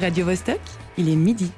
[0.00, 0.60] Radio Vostok,
[0.96, 1.50] il est midi.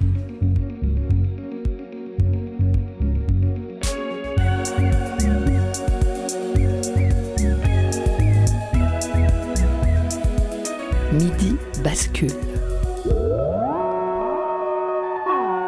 [11.13, 12.31] Midi bascule.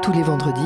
[0.01, 0.61] Tous les vendredis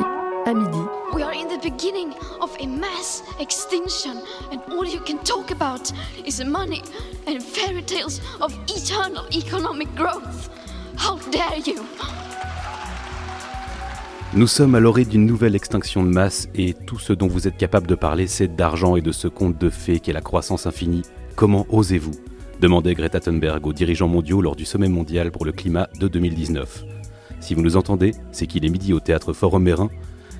[0.45, 0.77] à midi.
[1.13, 4.21] We are in the beginning of a mass extinction,
[4.53, 5.91] and all you can talk about
[6.25, 6.83] is money
[7.27, 10.49] and fairy tales of eternal economic growth.
[10.97, 11.81] How dare you!
[14.33, 17.57] Nous sommes à l'orée d'une nouvelle extinction de masse et tout ce dont vous êtes
[17.57, 21.03] capable de parler, c'est d'argent et de ce conte de fées qu'est la croissance infinie.
[21.35, 22.11] Comment osez-vous?
[22.59, 26.83] demandait Greta Thunberg aux dirigeants mondiaux lors du sommet mondial pour le climat de 2019.
[27.39, 29.89] Si vous nous entendez, c'est qu'il est midi au théâtre Forum Mérin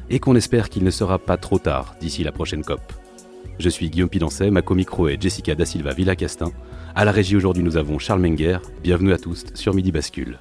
[0.10, 2.82] et qu'on espère qu'il ne sera pas trop tard d'ici la prochaine COP.
[3.60, 6.52] Je suis Guillaume Pidancet, ma co-micro est Jessica Da Silva Villacastin.
[6.96, 8.60] À la régie aujourd'hui, nous avons Charles Menger.
[8.84, 10.40] Bienvenue à tous sur Midi Bascule.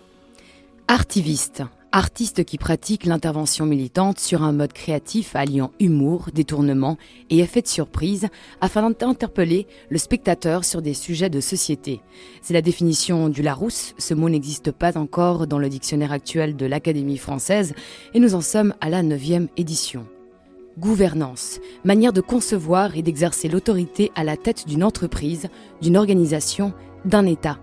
[0.89, 6.97] Artiviste, artiste qui pratique l'intervention militante sur un mode créatif alliant humour, détournement
[7.29, 8.29] et effet de surprise
[8.61, 12.01] afin d'interpeller le spectateur sur des sujets de société.
[12.41, 16.67] C'est la définition du Larousse, ce mot n'existe pas encore dans le dictionnaire actuel de
[16.67, 17.75] l'Académie française
[18.15, 20.07] et nous en sommes à la neuvième édition.
[20.79, 25.49] Gouvernance, manière de concevoir et d'exercer l'autorité à la tête d'une entreprise,
[25.83, 26.75] d'une organisation,
[27.07, 27.59] d'un État.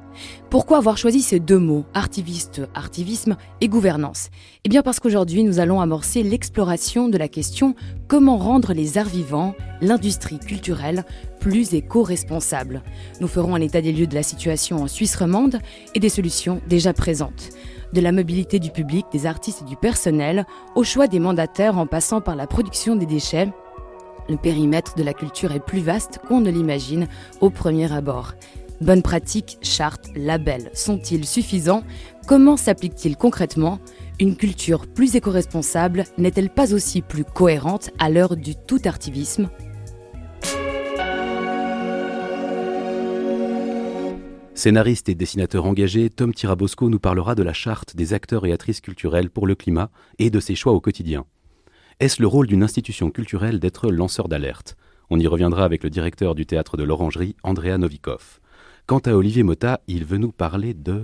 [0.50, 4.30] Pourquoi avoir choisi ces deux mots, artiviste, artivisme et gouvernance?
[4.64, 7.76] Eh bien parce qu'aujourd'hui nous allons amorcer l'exploration de la question
[8.08, 11.04] comment rendre les arts vivants, l'industrie culturelle,
[11.40, 12.84] plus éco-responsables?
[13.22, 15.60] Nous ferons un état des lieux de la situation en Suisse romande
[15.94, 17.50] et des solutions déjà présentes
[17.94, 21.86] de la mobilité du public, des artistes et du personnel, au choix des mandataires en
[21.86, 23.50] passant par la production des déchets,
[24.30, 27.08] le périmètre de la culture est plus vaste qu'on ne l'imagine
[27.42, 28.34] au premier abord.
[28.84, 31.86] Bonnes pratiques, chartes, labels sont-ils suffisants?
[32.28, 33.80] Comment s'appliquent-ils concrètement?
[34.20, 39.50] Une culture plus éco-responsable n'est-elle pas aussi plus cohérente à l'heure du tout artivisme?
[44.54, 48.82] Scénariste et dessinateur engagé, Tom Tirabosco nous parlera de la charte des acteurs et actrices
[48.82, 51.24] culturels pour le climat et de ses choix au quotidien.
[52.02, 54.76] Est-ce le rôle d'une institution culturelle d'être lanceur d'alerte?
[55.10, 58.42] On y reviendra avec le directeur du théâtre de l'Orangerie, Andrea Novikov.
[58.86, 61.02] Quant à Olivier Mota, il veut nous parler de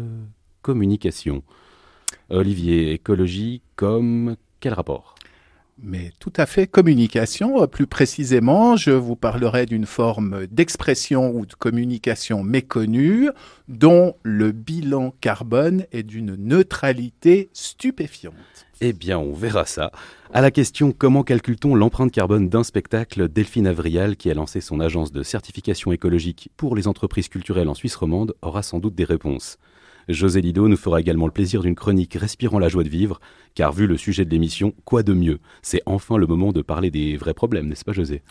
[0.62, 1.44] communication.
[2.30, 5.16] Olivier, écologie comme quel rapport?
[5.82, 7.66] Mais tout à fait communication.
[7.68, 13.30] Plus précisément, je vous parlerai d'une forme d'expression ou de communication méconnue
[13.68, 18.36] dont le bilan carbone est d'une neutralité stupéfiante.
[18.82, 19.92] Eh bien, on verra ça.
[20.34, 24.80] À la question comment calcule-t-on l'empreinte carbone d'un spectacle, Delphine Avrial, qui a lancé son
[24.80, 29.04] agence de certification écologique pour les entreprises culturelles en Suisse romande, aura sans doute des
[29.04, 29.58] réponses.
[30.10, 33.22] José Lido nous fera également le plaisir d'une chronique respirant la joie de vivre,
[33.54, 35.40] car vu le sujet de l'émission, quoi de mieux?
[35.62, 38.24] C'est enfin le moment de parler des vrais problèmes, n'est-ce pas José?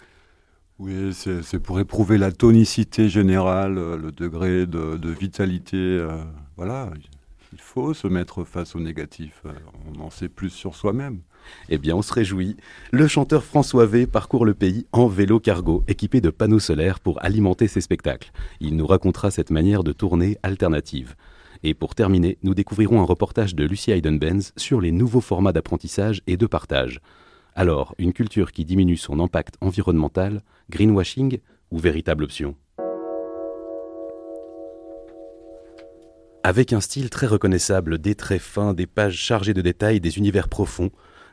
[0.80, 5.76] Oui, c'est pour éprouver la tonicité générale, euh, le degré de, vitalité.
[5.76, 6.22] Euh,
[6.56, 6.90] voilà,
[7.52, 9.42] il faut se mettre face au négatif.
[9.46, 9.52] Euh,
[9.92, 11.20] on en sait plus sur soi-même.
[11.68, 12.56] Eh bien, on se réjouit.
[12.90, 17.24] Le chanteur François V parcourt le pays en vélo cargo, équipé de panneaux solaires pour
[17.24, 18.30] alimenter ses spectacles.
[18.60, 21.14] Il nous racontera cette manière de tourner alternative.
[21.62, 26.22] Et pour terminer, nous découvrirons un reportage de Lucie Hayden-Benz sur les nouveaux formats d'apprentissage
[26.26, 27.00] et de partage.
[27.54, 31.38] Alors, une culture qui diminue son impact environnemental, greenwashing
[31.70, 32.54] ou véritable option?
[36.44, 40.48] Avec un style très reconnaissable, des traits fins, des pages chargées de détails, des univers
[40.48, 40.90] profonds,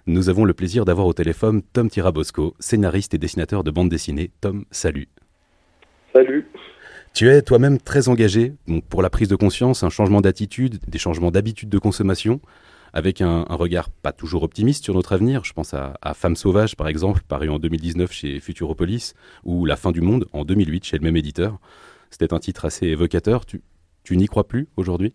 [0.07, 4.31] nous avons le plaisir d'avoir au téléphone Tom Tirabosco, scénariste et dessinateur de bande dessinée.
[4.41, 5.07] Tom, salut.
[6.13, 6.47] Salut.
[7.15, 8.51] Tu es toi-même très engagé
[8.89, 12.41] pour la prise de conscience, un changement d'attitude, des changements d'habitude de consommation,
[12.91, 15.45] avec un, regard pas toujours optimiste sur notre avenir.
[15.45, 19.13] Je pense à, Femmes sauvages, par exemple, paru en 2019 chez Futuropolis,
[19.45, 21.57] ou La fin du monde en 2008 chez le même éditeur.
[22.09, 23.45] C'était un titre assez évocateur.
[23.45, 23.61] Tu,
[24.03, 25.13] tu n'y crois plus aujourd'hui?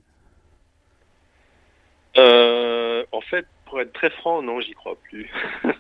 [2.17, 5.31] Euh, En fait, pour être très franc, non, j'y crois plus.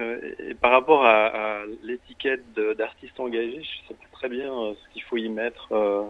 [0.00, 2.44] Euh, et par rapport à, l'étiquette
[2.78, 6.02] d'artiste engagé, je sais pas très bien euh, ce qu'il faut y mettre euh,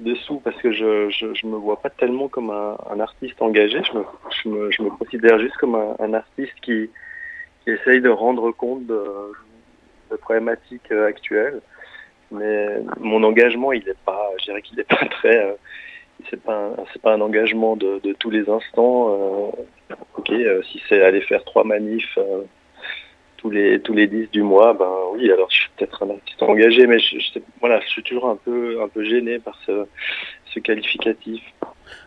[0.00, 3.80] dessous parce que je, je, me vois pas tellement comme un, artiste engagé.
[3.84, 4.04] Je me,
[4.42, 6.90] je me, je me considère juste comme un, artiste qui,
[7.62, 9.04] qui, essaye de rendre compte de,
[10.10, 11.60] de problématiques actuelles.
[12.32, 15.56] Mais mon engagement, il est pas, je dirais qu'il n'est pas très,
[16.30, 19.52] c'est pas, c'est pas un engagement de tous les instants.
[20.16, 20.32] ok,
[20.64, 22.18] si c'est aller faire trois manifs
[23.44, 26.42] tous les tous les 10 du mois, ben oui, alors je suis peut-être un artiste
[26.42, 29.84] engagé, mais je, voilà, je suis toujours un peu un peu gêné par ce,
[30.46, 31.42] ce qualificatif.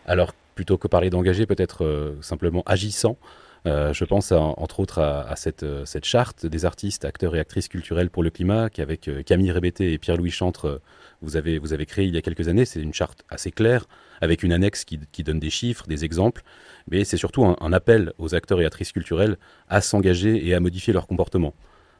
[0.08, 3.18] Alors, plutôt que parler d'engagé, peut-être simplement agissant.
[3.66, 8.24] je pense entre autres à, cette, cette, charte des artistes, acteurs et actrices culturelles pour
[8.24, 10.82] le climat qu'avec Camille Rébété et Pierre-Louis Chantre,
[11.22, 12.66] vous avez, vous créé il y a quelques années.
[12.66, 13.88] C'est une charte assez claire,
[14.22, 16.44] avec une annexe qui, donne des chiffres, des exemples,
[16.90, 19.38] mais c'est surtout un, appel aux acteurs et actrices culturelles
[19.70, 21.54] à s'engager et à modifier leur comportement.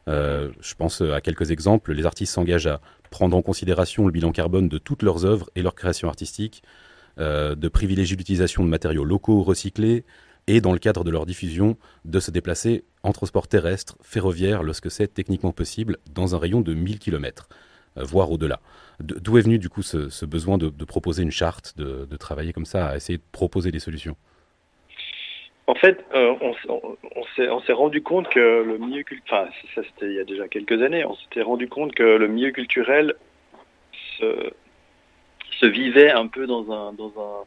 [0.08, 1.94] Euh, je pense à quelques exemples.
[1.94, 2.80] Les artistes s'engagent à
[3.10, 6.64] prendre en considération le bilan carbone de toutes leurs œuvres et leurs créations artistiques,
[7.20, 10.06] euh, de privilégier l'utilisation de matériaux locaux recyclés
[10.48, 14.90] et, dans le cadre de leur diffusion, de se déplacer en transport terrestre, ferroviaire, lorsque
[14.90, 17.67] c'est techniquement possible, dans un rayon de 1000 km, euh,
[18.04, 18.60] voire au-delà.
[19.00, 22.66] D'où est venu du coup ce, besoin de, proposer une charte, de, de travailler comme
[22.66, 24.16] ça, à essayer de proposer des solutions?
[25.68, 30.16] En fait, euh, on, s'est rendu compte que le milieu culturel, enfin ça c'était il
[30.16, 33.16] y a déjà quelques années, on s'était rendu compte que le milieu culturel
[34.18, 37.44] se, vivait un peu dans un, dans un,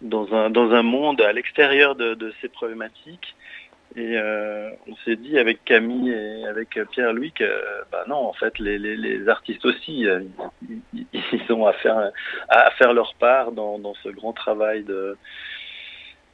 [0.00, 3.34] dans un, dans un monde à l'extérieur de, ces problématiques.
[3.96, 7.44] Et euh, on s'est dit avec Camille et avec Pierre-Louis que
[7.90, 10.20] bah non, en fait, les, artistes aussi, euh,
[10.92, 15.16] ils, ont à faire, leur part dans, ce grand travail de,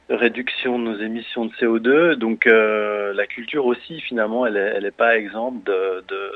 [0.09, 2.13] réduction de nos émissions de CO2.
[2.13, 6.31] Donc euh, la culture aussi, finalement, elle n'est elle pas exempte de, de,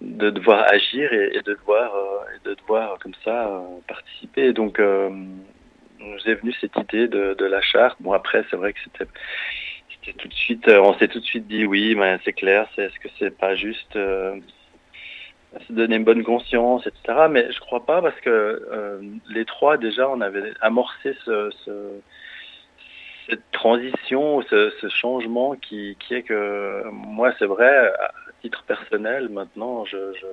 [0.00, 4.52] de, devoir agir et, de, devoir, euh, de devoir comme ça euh, participer.
[4.52, 4.80] Donc
[5.98, 7.96] nous est venue cette idée de, la charte.
[8.00, 9.06] Bon après, c'est vrai que c'était
[10.18, 12.98] tout de suite, on s'est tout de suite dit oui, mais c'est clair, c'est est-ce
[13.00, 13.96] que c'est pas juste
[15.60, 17.26] se donner une bonne conscience, etc.
[17.30, 21.50] Mais je crois pas parce que euh, les trois déjà on avait amorcé ce,
[23.28, 28.10] cette transition, ce, ce changement qui, qui, est que moi c'est vrai à
[28.42, 30.26] titre personnel maintenant je, je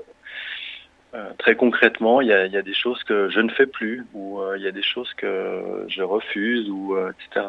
[1.14, 3.66] euh, très concrètement, il y, a, il y, a, des choses que je ne fais
[3.66, 7.48] plus, ou euh, il y a des choses que je refuse, ou etc.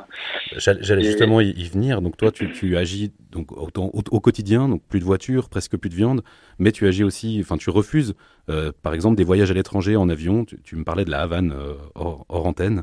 [0.56, 2.02] J'allais justement y, venir.
[2.02, 5.90] Donc toi, tu, tu agis donc au, au, quotidien, donc plus de voitures, presque plus
[5.90, 6.22] de viande,
[6.58, 8.14] mais tu agis aussi, enfin tu refuses,
[8.48, 10.44] euh, par exemple, des voyages à l'étranger en avion.
[10.44, 11.54] Tu, me parlais de la Havane
[11.94, 12.82] hors, hors, antenne.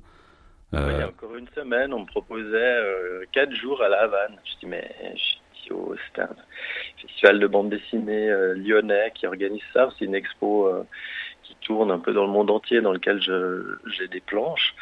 [0.71, 4.37] il y a encore une semaine, on me proposait quatre jours à la Havane.
[4.45, 4.89] Je dis mais
[5.67, 6.29] c'est un
[7.01, 9.89] festival de bande dessinée euh, lyonnais qui organise ça.
[9.97, 10.83] C'est une expo euh,
[11.43, 14.73] qui tourne un peu dans le monde entier, dans lequel j'ai des planches.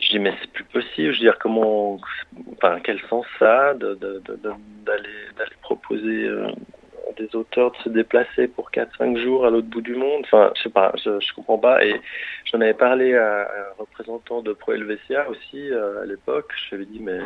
[0.00, 1.12] Je dis mais c'est plus possible.
[1.12, 1.98] Je veux dire comment,
[2.52, 6.48] enfin quel sens ça d'aller proposer euh,
[7.08, 10.22] à des auteurs de se déplacer pour 4-5 jours à l'autre bout du monde?
[10.24, 11.84] Enfin je sais pas, je, je comprends pas.
[11.84, 12.00] Et
[12.46, 16.52] j'en avais parlé à, un représentant de Pro Helvetia aussi à l'époque.
[16.56, 17.20] Je lui avais dit mais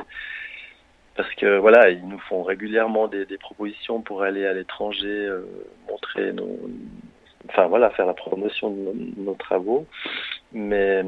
[1.18, 5.42] parce que voilà, ils nous font régulièrement des, propositions pour aller à l'étranger, euh,
[5.90, 6.56] montrer nos,
[7.48, 9.84] enfin voilà, faire la promotion de nos, travaux.
[10.52, 11.04] Mais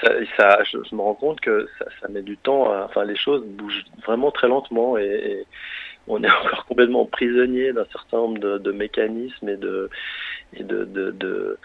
[0.00, 2.74] ça, ça je, me rends compte que ça, met du temps.
[2.84, 5.46] enfin, les choses bougent vraiment très lentement et,
[6.08, 9.88] on est encore complètement prisonnier d'un certain nombre de, mécanismes et de
[10.52, 11.58] et de, de, de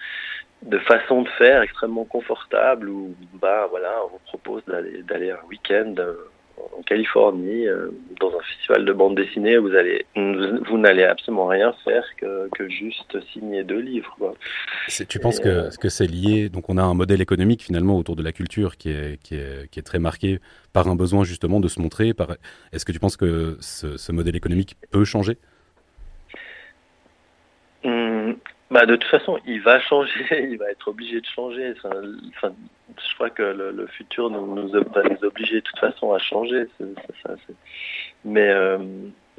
[0.61, 6.29] de faire extrêmement confortable où bah voilà on vous propose d'aller d'aller un week-end euh,
[6.77, 7.89] en Californie, euh,
[8.19, 12.67] dans un festival de bande dessinée, vous allez, vous n'allez absolument rien faire que, que,
[12.69, 14.15] juste signer deux livres.
[14.17, 14.33] Quoi.
[15.07, 18.15] Tu penses que, euh, que c'est lié Donc, on a un modèle économique finalement autour
[18.15, 20.39] de la culture qui est, qui est, qui est très marqué
[20.73, 22.13] par un besoin justement de se montrer.
[22.13, 22.35] Par...
[22.71, 25.37] Est-ce que tu penses que ce, ce modèle économique peut changer?
[28.69, 31.73] Bah, de toute façon, il va changer, il va être obligé de changer.
[31.77, 32.53] Enfin,
[32.97, 36.65] je crois que le, futur nous, va nous obliger de toute façon à changer.
[38.25, 38.77] mais euh,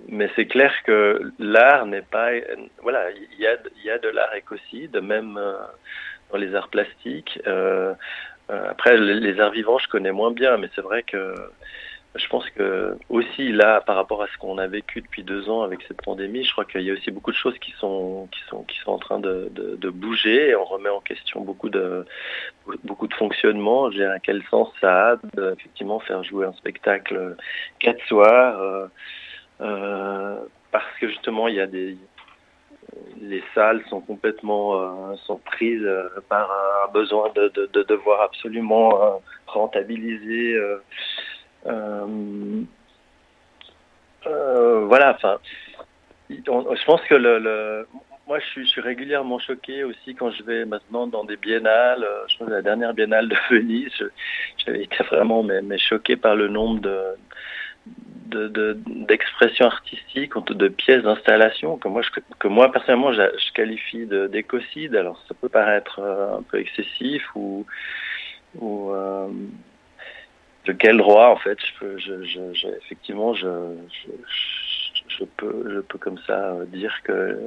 [0.08, 2.30] mais c'est clair que l'art n'est pas.
[2.82, 5.58] Voilà, il y a, y a de l'art écocide, même euh,
[6.30, 7.40] dans les arts plastiques.
[7.46, 7.94] Euh,
[8.48, 11.34] après, les arts vivants, je connais moins bien, mais c'est vrai que
[12.14, 15.62] je pense que aussi là, par rapport à ce qu'on a vécu depuis deux ans
[15.62, 18.40] avec cette pandémie, je crois qu'il y a aussi beaucoup de choses qui sont qui
[18.48, 22.06] sont qui sont en train de, de, bouger on remet en question beaucoup de
[22.84, 23.90] beaucoup de fonctionnement.
[23.90, 27.36] Je à quel sens ça a de effectivement faire jouer un spectacle
[27.78, 28.86] quatre soirs euh,
[29.60, 30.38] euh,
[30.72, 31.96] parce que justement il y a des
[33.20, 35.88] les salles sont complètement euh, sont prises
[36.30, 40.58] par un besoin de, de, de devoir absolument rentabiliser
[44.24, 45.38] voilà, enfin,
[46.30, 47.86] je pense que le,
[48.28, 52.04] moi, je suis, régulièrement choqué aussi quand je vais maintenant dans des biennales.
[52.04, 53.90] Euh, je pense la dernière biennale de Venise,
[54.58, 57.16] j'avais été vraiment mais, choqué par le nombre de
[58.28, 64.94] d'expressions de, artistiques, de pièces d'installation que moi, je, que moi personnellement, je, qualifie d'écocide.
[64.94, 67.64] Alors, ça peut paraître un peu excessif ou
[68.60, 68.92] ou
[70.72, 73.46] quel droit en fait je peux, je, effectivement je,
[75.36, 77.38] peux je peux comme ça dire que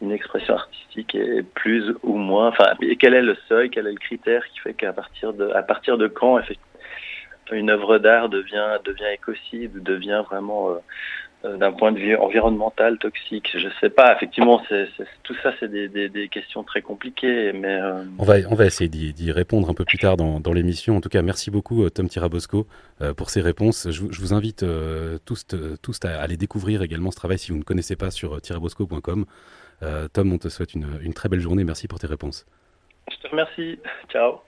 [0.00, 3.98] une expression artistique est plus ou moins enfin quel est le seuil quel est le
[3.98, 6.40] critère qui fait qu'à partir de à partir de quand
[7.50, 10.78] une œuvre d'art devient devient écocide devient vraiment euh,
[11.44, 13.50] d'un point de vue environnemental, toxique.
[13.56, 14.60] Je sais pas, effectivement,
[15.22, 17.52] tout ça, c'est des, des, des, questions très compliquées.
[17.52, 20.52] Mais euh, on, va, on va essayer d'y, répondre un peu plus tard dans, dans,
[20.52, 20.96] l'émission.
[20.96, 22.66] En tout cas, merci beaucoup, euh, Tom Tirabosco,
[23.16, 23.88] pour ces réponses.
[23.90, 24.64] Je, je vous invite
[25.24, 25.46] tous,
[25.80, 29.24] tous à aller découvrir également ce travail si vous ne connaissez pas sur tirabosco.com.
[30.12, 31.62] Tom, on te souhaite une, une très belle journée.
[31.62, 32.46] Merci pour tes réponses.
[33.10, 33.78] Je te remercie.
[34.10, 34.40] Ciao.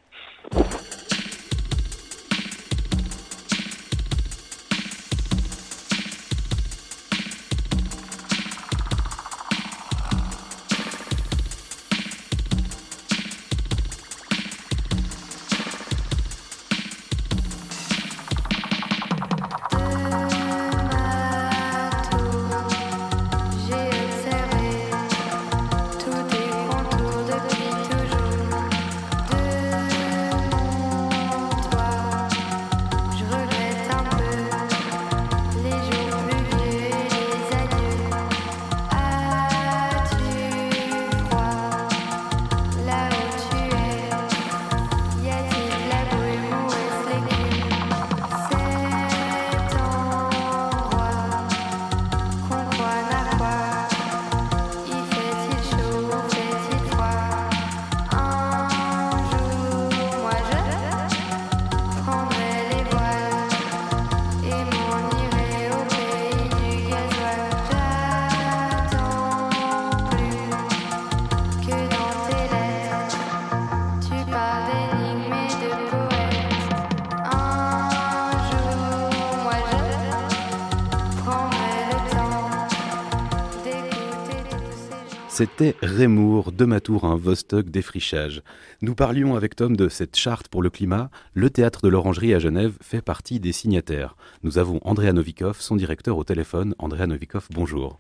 [85.41, 88.43] C'était Rémour, de Matour, un Vostok défrichage.
[88.83, 91.09] Nous parlions avec Tom de cette charte pour le climat.
[91.33, 94.17] Le théâtre de l'Orangerie à Genève fait partie des signataires.
[94.43, 96.75] Nous avons Andrea Novikov, son directeur au téléphone.
[96.79, 97.99] Andrea Novikov, bonjour.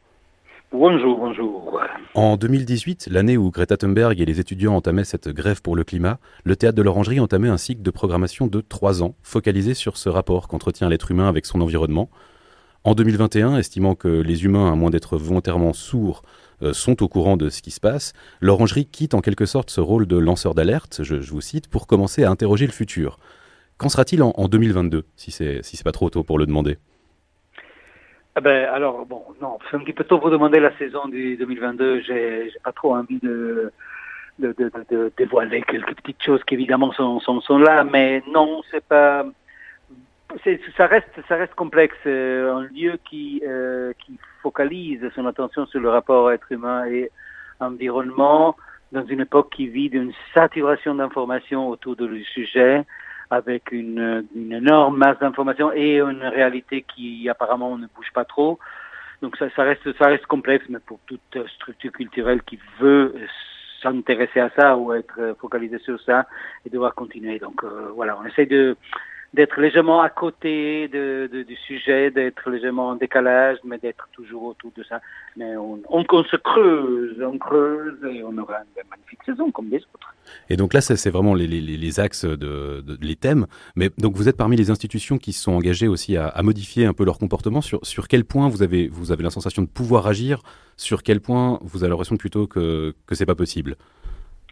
[0.71, 1.81] Bonjour, bonjour.
[2.13, 6.19] En 2018, l'année où Greta Thunberg et les étudiants entamaient cette grève pour le climat,
[6.45, 10.11] le théâtre de l'Orangerie entamait un cycle de programmation de trois ans, focalisé sur ce
[10.11, 12.11] rapport qu'entretient l'être humain avec son environnement.
[12.85, 16.23] En 2021, estimant que les humains, à moins d'être volontairement sourds,
[16.73, 20.07] sont au courant de ce qui se passe, l'orangerie quitte en quelque sorte ce rôle
[20.07, 23.19] de lanceur d'alerte, je, vous cite, pour commencer à interroger le futur.
[23.79, 26.76] Qu'en sera-t-il en, 2022, si c'est si pas trop tôt pour le demander?
[28.35, 31.37] Ah ben, alors, bon, non, c'est un petit peu tôt pour demander la saison du
[31.37, 32.02] 2022.
[32.02, 33.73] J'ai pas trop envie de,
[35.19, 39.25] dévoiler quelques petites choses qui évidemment sont, sont, sont là, mais non, c'est pas
[40.77, 41.97] ça reste, ça reste complexe.
[42.07, 47.11] Euh, un lieu qui, euh, qui focalise son attention sur le rapport être humain et
[47.61, 48.57] environnement
[48.93, 52.85] dans une époque qui vit d'une saturation d'informations autour du sujet,
[53.31, 58.59] avec une, une énorme masse d'informations et une réalité qui apparemment ne bouge pas trop.
[59.23, 63.15] Donc ça, ça reste, ça reste complexe, mais pour toute structure culturelle qui veut
[63.83, 66.27] s'intéresser à ça ou être focalisée sur ça
[66.65, 67.39] et devoir continuer.
[67.39, 68.77] Donc euh, voilà, on essaie de
[69.33, 74.73] d'être légèrement à côté de, du sujet, d'être légèrement en décalage, mais d'être toujours autour
[74.77, 75.01] de ça.
[75.37, 79.79] Mais on, on, se creuse, on creuse et on aura une magnifique saison comme les
[79.79, 80.15] autres.
[80.49, 83.47] Et donc là, c'est vraiment les, les, les axes, de, de, les thèmes.
[83.77, 86.87] Mais donc vous êtes parmi les institutions qui se sont engagées aussi à, à modifier
[86.87, 87.61] un peu leur comportement.
[87.61, 90.43] Sur, sur quel point vous avez, vous avez la sensation de pouvoir agir?
[90.77, 93.77] Sur quel point vous avez l'impression plutôt que, que c'est pas possible?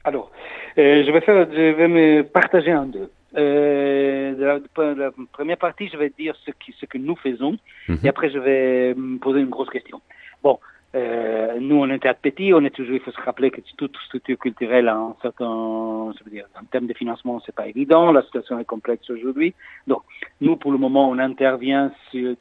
[0.04, 0.30] Alors,
[0.78, 3.10] euh, je vais faire, je vais me partager en deux.
[3.36, 7.58] Euh, la, la, première partie, je vais dire ce, qui, ce que nous faisons,
[7.88, 7.98] mhm.
[8.02, 10.00] et après je vais me poser une grosse question.
[10.42, 10.58] Bon,
[10.94, 13.94] euh, nous, on est un petit, on est toujours, il faut se rappeler que toute
[14.06, 18.12] structure culturelle a un certain, ça veut dire, en termes de financement, c'est pas évident,
[18.12, 19.54] la situation est complexe aujourd'hui.
[19.86, 20.02] Donc,
[20.40, 22.34] nous, pour le moment, on intervient sur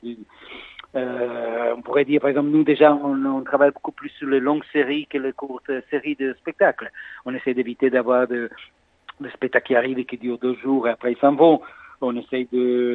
[0.95, 4.39] euh, on pourrait dire, par exemple, nous déjà, on, on, travaille beaucoup plus sur les
[4.39, 6.91] longues séries que les courtes séries de spectacles.
[7.25, 8.49] On essaie d'éviter d'avoir de,
[9.33, 11.61] spectacle qui arrive et qui dure deux jours et après ils s'en vont.
[11.99, 12.47] On essaye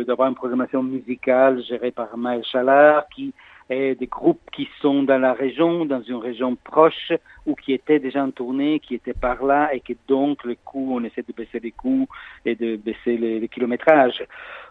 [0.06, 3.34] d'avoir une programmation musicale gérée par Maël Chalard qui
[3.68, 7.12] est des groupes qui sont dans la région, dans une région proche
[7.46, 10.90] ou qui étaient déjà en tournée, qui étaient par là et que donc les coûts,
[10.92, 12.06] on essaie de baisser les coûts
[12.44, 14.24] et de baisser les, kilométrages.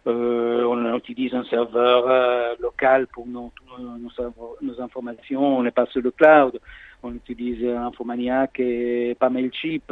[0.08, 6.01] Euh, on utilise un serveur euh, local pour nos, nos, informations, on n'est pas sur
[6.01, 6.60] le cloud.
[7.03, 9.91] On utilise Infomaniac et pas Mailchimp.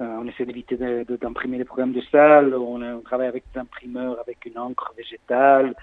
[0.00, 0.76] On essaie d'éviter
[1.20, 5.74] d'imprimer les programmes de salle, on, travaille avec des imprimeurs avec une encre végétale,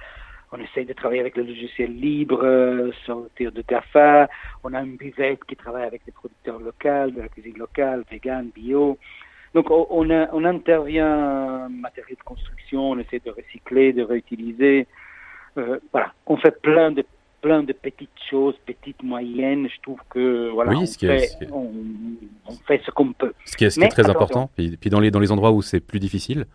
[0.52, 4.28] on essaie de travailler avec le logiciel libre, sortir de GAFA,
[4.64, 8.50] on a une buvette qui travaille avec des producteurs locaux, de la cuisine locale, vegan,
[8.56, 8.98] bio.
[9.54, 10.10] Donc on,
[10.46, 14.88] intervient en matériel de construction, on essaie de recycler, de réutiliser.
[15.58, 17.04] Euh, voilà, on fait plein de
[17.42, 19.68] plein de petites choses, petites, moyennes.
[19.70, 20.86] Je trouve que voilà, on,
[22.68, 23.34] fait, ce qu'on peut.
[23.46, 24.50] Ce qui est, ce qui est très important.
[24.56, 26.46] Puis, puis, dans les dans les endroits où c'est plus difficile.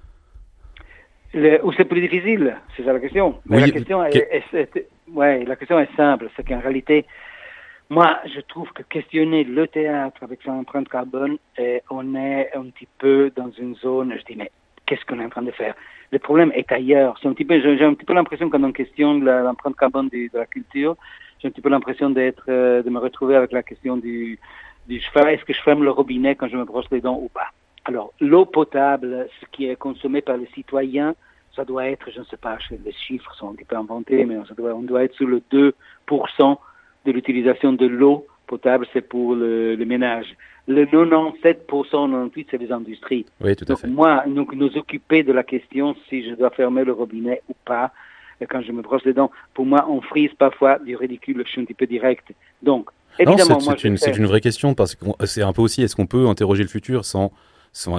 [1.34, 3.38] où c'est plus difficile, c'est ça la question.
[3.48, 4.16] Oui, la question est,
[4.52, 7.06] est, ouais, la question est simple, c'est qu'en réalité,
[7.92, 11.36] moi, je trouve que questionner le théâtre avec son empreinte carbone,
[11.90, 14.50] on est un petit peu dans une zone, je dis, mais
[14.92, 15.75] qu'est-ce qu'on est en train de faire.
[16.11, 17.18] Le problème est ailleurs.
[17.22, 20.96] J'ai un petit peu l'impression quand on questionne l'empreinte carbone de, la culture,
[21.40, 24.38] j'ai un petit peu l'impression d'être, euh, de me retrouver avec la question du,
[24.87, 27.49] du est-ce que je ferme le robinet quand je me brosse les dents ou pas?
[27.87, 31.14] Alors, l'eau potable, ce qui est consommé par les citoyens,
[31.56, 34.37] ça doit être, je ne sais pas, les chiffres sont un petit peu inventés, mais
[34.58, 35.72] on doit être sous le 2%
[37.04, 40.37] de l'utilisation de l'eau potable, c'est pour le, le ménage
[40.68, 43.26] le 97%, 98%, c'est les industries.
[43.40, 43.88] Oui, tout à Donc, fait.
[43.88, 47.90] Moi, nous, nous occuper de la question si je dois fermer le robinet ou pas
[48.50, 51.61] quand je me brosse les dents, pour moi, on frise parfois du ridicule, je suis
[51.61, 52.32] un petit peu direct.
[52.62, 56.06] Donc, évidemment, c'est une, une, vraie question parce que c'est un peu aussi, est-ce qu'on
[56.06, 57.32] peut interroger le futur sans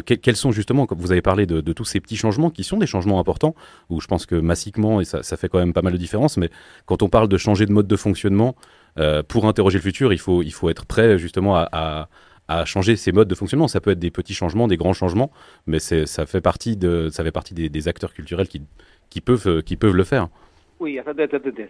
[0.05, 2.77] quels sont justement, comme vous avez parlé de, de, tous ces petits changements qui sont
[2.77, 3.55] des changements importants,
[3.89, 6.37] où je pense que massiquement, et ça, ça, fait quand même pas mal de différence,
[6.37, 6.49] mais
[6.85, 8.82] quand on parle de changer de mode de fonctionnement, euh,
[9.27, 12.09] pour interroger le futur, il faut, il faut être prêt justement à, à,
[12.47, 13.67] à changer ses modes de fonctionnement.
[13.67, 15.31] Ça peut être des petits changements, des grands changements,
[15.67, 18.61] mais ça fait partie, de, ça fait partie des, des acteurs culturels qui,
[19.09, 20.27] qui, peuvent, qui peuvent le faire.
[20.79, 20.99] Oui,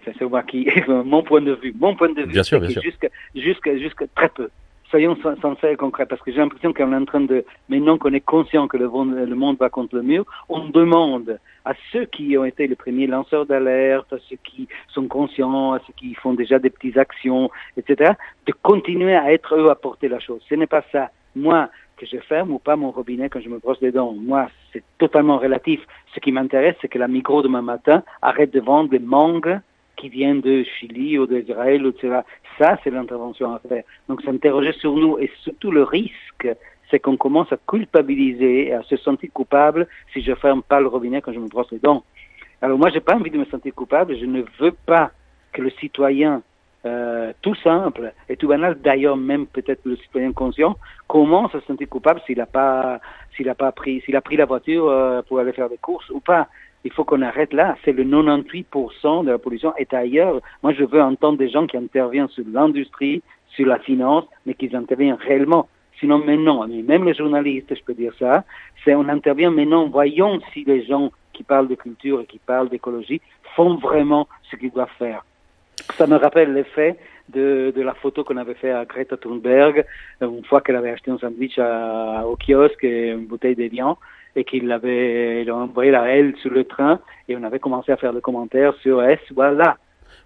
[0.06, 1.74] c'est moi qui, mon point de vue.
[1.80, 2.82] Mon point de vue, bien sûr, bien sûr.
[2.82, 4.50] Jusque, jusque, jusque très peu
[4.94, 8.14] soyons sincères et concrets, parce que j'ai l'impression qu'on est en train de, maintenant qu'on
[8.14, 12.46] est conscient que le monde, va contre le mur, on demande à ceux qui ont
[12.46, 16.60] été les premiers lanceurs d'alerte, à ceux qui sont conscients, à ceux qui font déjà
[16.60, 18.12] des petites actions, etc.,
[18.46, 20.42] de continuer à être eux à porter la chose.
[20.48, 21.10] Ce n'est pas ça.
[21.36, 24.14] Moi, que je ferme ou pas mon robinet quand je me brosse les dents.
[24.14, 25.80] Moi, c'est totalement relatif.
[26.14, 29.60] Ce qui m'intéresse, c'est que la micro demain matin arrête de vendre des mangues
[29.96, 32.20] qui viennent de Chili ou d'Israël, etc.
[32.58, 33.84] Ça, c'est l'intervention à faire.
[34.08, 36.48] Donc, s'interroger sur nous et surtout le risque,
[36.90, 40.88] c'est qu'on commence à culpabiliser et à se sentir coupable si je ferme pas le
[40.88, 42.04] robinet quand je me brosse les dents.
[42.62, 44.18] Alors moi, j'ai pas envie de me sentir coupable.
[44.18, 45.12] Je ne veux pas
[45.52, 46.42] que le citoyen
[46.86, 50.76] euh, tout simple et tout banal, d'ailleurs même peut-être le citoyen conscient,
[51.08, 53.00] commence à se sentir coupable s'il n'a pas
[53.36, 56.10] s'il a pas pris s'il a pris la voiture euh, pour aller faire des courses
[56.10, 56.50] ou pas
[56.84, 57.76] il faut qu'on arrête là.
[57.84, 60.42] C'est le 98% de la pollution est ailleurs.
[60.62, 64.76] Moi, je veux entendre des gens qui interviennent sur l'industrie, sur la finance, mais qui
[64.76, 65.68] interviennent réellement.
[66.00, 68.44] Sinon, maintenant, même les journalistes, je peux dire ça,
[68.84, 72.70] c'est on intervient maintenant, voyons si les gens qui parlent de culture et qui parlent
[72.70, 73.22] d'écologie
[73.56, 75.24] font vraiment ce qu'ils doivent faire.
[75.96, 76.98] Ça me rappelle l'effet
[77.30, 79.86] de, de la photo qu'on avait fait à Greta Thunberg,
[80.22, 83.96] une fois qu'elle avait acheté un sandwich à, au kiosque et une bouteille de viande
[84.36, 88.14] et qu'il l'avait envoyé la elle sur le train et on avait commencé à faire
[88.14, 89.78] le commentaire sur S, voilà.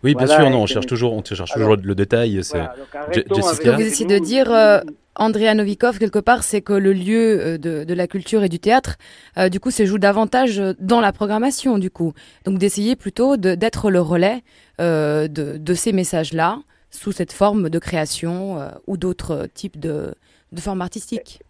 [0.04, 2.40] Oui, bien sûr, non, on cherche toujours, on cherche toujours le détail.
[2.52, 4.80] Voilà, Ce que vous essayez de dire, euh,
[5.16, 8.60] Andrea Novikov, quelque part, c'est que le lieu euh, de, de, la culture et du
[8.60, 8.98] théâtre,
[9.38, 12.14] euh, du coup, se joue davantage dans la programmation, du coup.
[12.46, 14.44] Donc d'essayer plutôt d'être le relais
[14.80, 16.60] euh, de, de, ces messages-là,
[16.92, 20.14] sous cette forme de création euh, ou d'autres types de,
[20.52, 21.42] de formes artistiques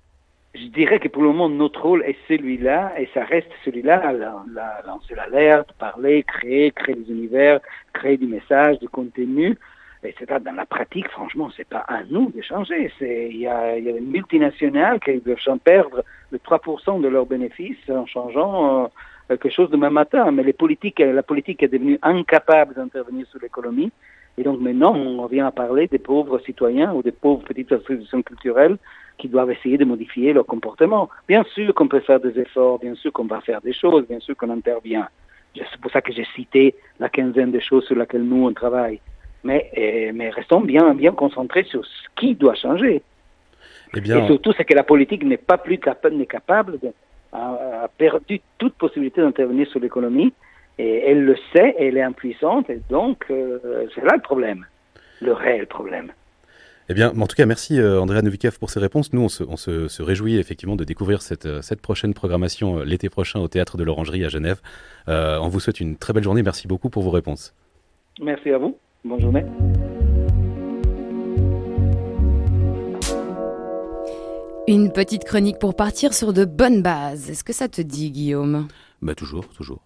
[0.60, 4.14] je dirais que pour le moment, notre rôle est celui-là, et ça reste celui-là,
[4.86, 7.60] lancer l'alerte, parler, créer, créer des univers,
[7.94, 9.58] créer du message, du contenu.
[10.04, 12.92] Et c'est dans la pratique, franchement, c'est pas à nous de changer.
[13.02, 17.90] Il y a, y a une multinationale qui veulent perdre le 3% de leurs bénéfices
[17.90, 18.88] en changeant euh,
[19.28, 20.30] quelque chose demain matin.
[20.32, 23.92] Mais les politiques, la politique est devenue incapable d'intervenir sur l'économie.
[24.38, 28.22] Et donc maintenant, on vient à parler des pauvres citoyens ou des pauvres petites institutions
[28.22, 28.78] culturelles
[29.18, 31.10] qui doivent essayer de modifier leur comportement.
[31.28, 34.20] Bien sûr qu'on peut faire des efforts, bien sûr qu'on va faire des choses, bien
[34.20, 35.08] sûr qu'on intervient.
[35.56, 39.00] C'est pour ça que j'ai cité la quinzaine de choses sur lesquelles nous on travaille.
[39.44, 43.02] Mais, eh, mais restons bien, bien concentrés sur ce qui doit changer.
[43.96, 44.24] Eh bien...
[44.24, 46.92] Et surtout, c'est que la politique n'est pas plus capable, n'est capable de,
[47.32, 50.34] a, a, perdu toute possibilité d'intervenir sur l'économie.
[50.80, 54.66] Et elle le sait, elle est impuissante, et donc euh, c'est là le problème,
[55.22, 56.12] le réel problème.
[56.90, 59.12] Eh bien, en tout cas, merci euh, Andrea Novikov pour ces réponses.
[59.12, 62.80] Nous, on se, on se, se réjouit effectivement de découvrir cette, euh, cette prochaine programmation
[62.80, 64.62] euh, l'été prochain au Théâtre de l'Orangerie à Genève.
[65.10, 66.44] Euh, on vous souhaite une très belle journée.
[66.44, 67.54] Merci beaucoup pour vos réponses.
[68.22, 68.78] Merci à vous.
[69.04, 69.44] Bonne journée.
[74.70, 77.30] Une petite chronique pour partir sur de bonnes bases.
[77.30, 78.70] Est-ce que ça te dit, Guillaume?
[79.02, 79.82] Bah toujours, toujours.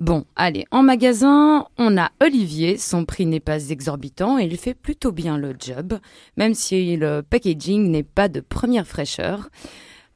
[0.00, 2.78] Bon, allez, en magasin, on a Olivier.
[2.78, 5.98] Son prix n'est pas exorbitant et il fait plutôt bien le job,
[6.36, 9.50] même si le packaging n'est pas de première fraîcheur.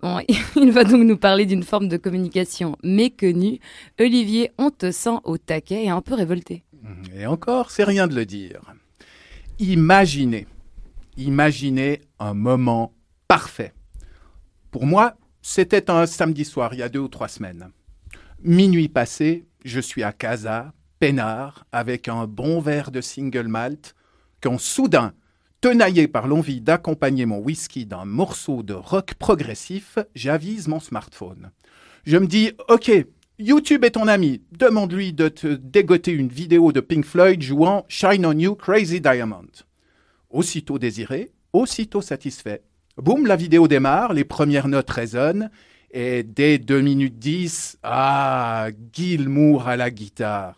[0.01, 0.21] Bon,
[0.57, 3.59] il va donc nous parler d'une forme de communication méconnue.
[3.99, 6.65] Olivier, on te sent au taquet et un peu révolté.
[7.17, 8.61] Et encore, c'est rien de le dire.
[9.59, 10.47] Imaginez,
[11.17, 12.93] imaginez un moment
[13.29, 13.73] parfait.
[14.71, 17.71] Pour moi, c'était un samedi soir, il y a deux ou trois semaines.
[18.47, 23.95] Minuit passé, je suis à Casa, peinard, avec un bon verre de single malt,
[24.43, 25.15] quand soudain,
[25.63, 31.53] tenaillé par l'envie d'accompagner mon whisky d'un morceau de rock progressif, j'avise mon smartphone.
[32.05, 32.93] Je me dis, ok,
[33.39, 38.27] YouTube est ton ami, demande-lui de te dégoter une vidéo de Pink Floyd jouant Shine
[38.27, 39.53] on You Crazy Diamond.
[40.29, 42.63] Aussitôt désiré, aussitôt satisfait.
[42.99, 45.51] Boum, la vidéo démarre, les premières notes résonnent,
[45.95, 50.57] et dès 2 minutes 10, ah, Gilmour à la guitare.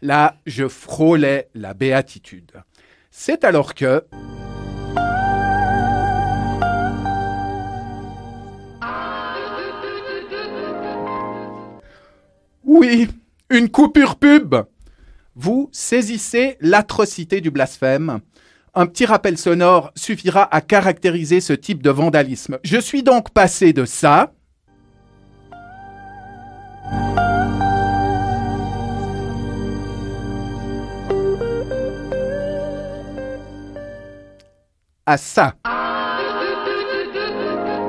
[0.00, 2.52] Là, je frôlais la béatitude.
[3.10, 4.04] C'est alors que...
[12.62, 13.08] Oui,
[13.50, 14.54] une coupure pub.
[15.34, 18.20] Vous saisissez l'atrocité du blasphème.
[18.74, 22.58] Un petit rappel sonore suffira à caractériser ce type de vandalisme.
[22.62, 24.32] Je suis donc passé de ça,
[35.06, 35.54] à ça.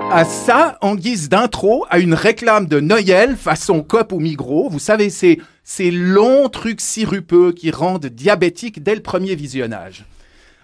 [0.10, 4.70] À ça, en guise d'intro, à une réclame de Noël façon cop ou migros.
[4.70, 10.06] Vous savez, c'est ces longs trucs sirupeux qui rendent diabétique dès le premier visionnage.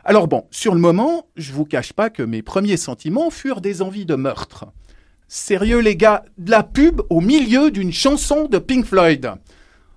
[0.06, 3.82] Alors bon, sur le moment, je vous cache pas que mes premiers sentiments furent des
[3.82, 4.66] envies de meurtre.
[5.36, 9.32] Sérieux les gars, de la pub au milieu d'une chanson de Pink Floyd.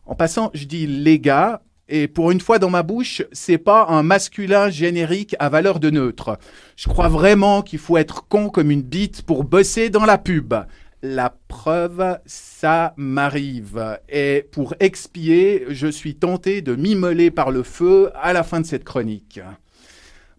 [0.06, 3.84] En passant, je dis les gars, et pour une fois dans ma bouche, c'est pas
[3.90, 6.38] un masculin générique à valeur de neutre.
[6.74, 10.54] Je crois vraiment qu'il faut être con comme une bite pour bosser dans la pub.
[11.02, 13.98] La preuve, ça m'arrive.
[14.08, 18.66] Et pour expier, je suis tenté de m'immoler par le feu à la fin de
[18.66, 19.40] cette chronique.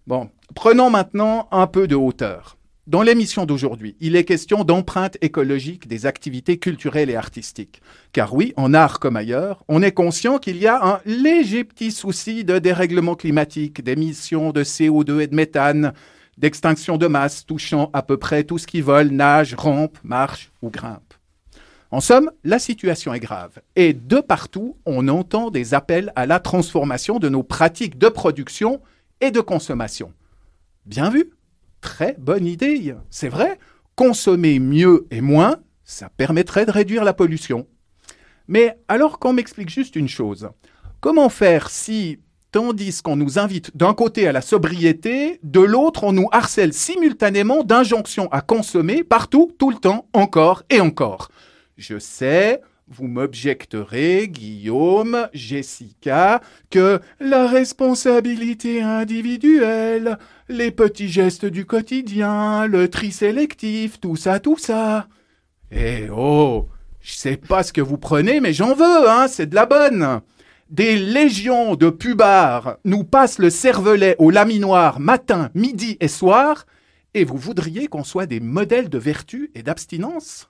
[0.07, 2.56] Bon, prenons maintenant un peu de hauteur.
[2.87, 7.81] Dans l'émission d'aujourd'hui, il est question d'empreinte écologique des activités culturelles et artistiques.
[8.13, 11.91] Car oui, en art comme ailleurs, on est conscient qu'il y a un léger petit
[11.91, 15.91] souci de dérèglement climatique, d'émissions de CO2 et de méthane,
[16.37, 20.69] d'extinction de masse touchant à peu près tout ce qui vole, nage, rampe, marche ou
[20.69, 21.13] grimpe.
[21.91, 23.59] En somme, la situation est grave.
[23.75, 28.79] Et de partout, on entend des appels à la transformation de nos pratiques de production
[29.19, 30.13] et de consommation.
[30.85, 31.31] Bien vu
[31.87, 32.93] très bonne idée.
[33.09, 33.59] C'est vrai,
[33.95, 37.65] consommer mieux et moins, ça permettrait de réduire la pollution.
[38.49, 40.49] Mais alors qu'on m'explique juste une chose,
[40.99, 42.19] comment faire si,
[42.51, 47.63] tandis qu'on nous invite d'un côté à la sobriété, de l'autre on nous harcèle simultanément
[47.63, 51.31] d'injonctions à consommer partout, tout le temps, encore et encore?
[51.77, 62.65] Je sais, vous m'objecterez, Guillaume, Jessica, que la responsabilité individuelle, les petits gestes du quotidien,
[62.65, 65.07] le tri sélectif, tout ça, tout ça.
[65.71, 66.69] Eh oh,
[67.01, 70.21] je sais pas ce que vous prenez, mais j'en veux, hein, c'est de la bonne.
[70.69, 76.65] Des légions de pubards nous passent le cervelet au laminoir matin, midi et soir,
[77.13, 80.49] et vous voudriez qu'on soit des modèles de vertu et d'abstinence?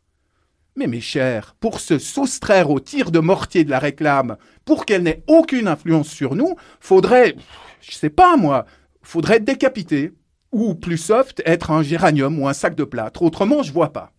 [0.77, 5.03] Mais mes chers, pour se soustraire au tir de mortier de la réclame, pour qu'elle
[5.03, 7.35] n'ait aucune influence sur nous, faudrait,
[7.81, 8.65] je sais pas moi,
[9.01, 10.13] faudrait être décapité,
[10.51, 13.23] ou plus soft, être un géranium ou un sac de plâtre.
[13.23, 14.13] Autrement, je vois pas.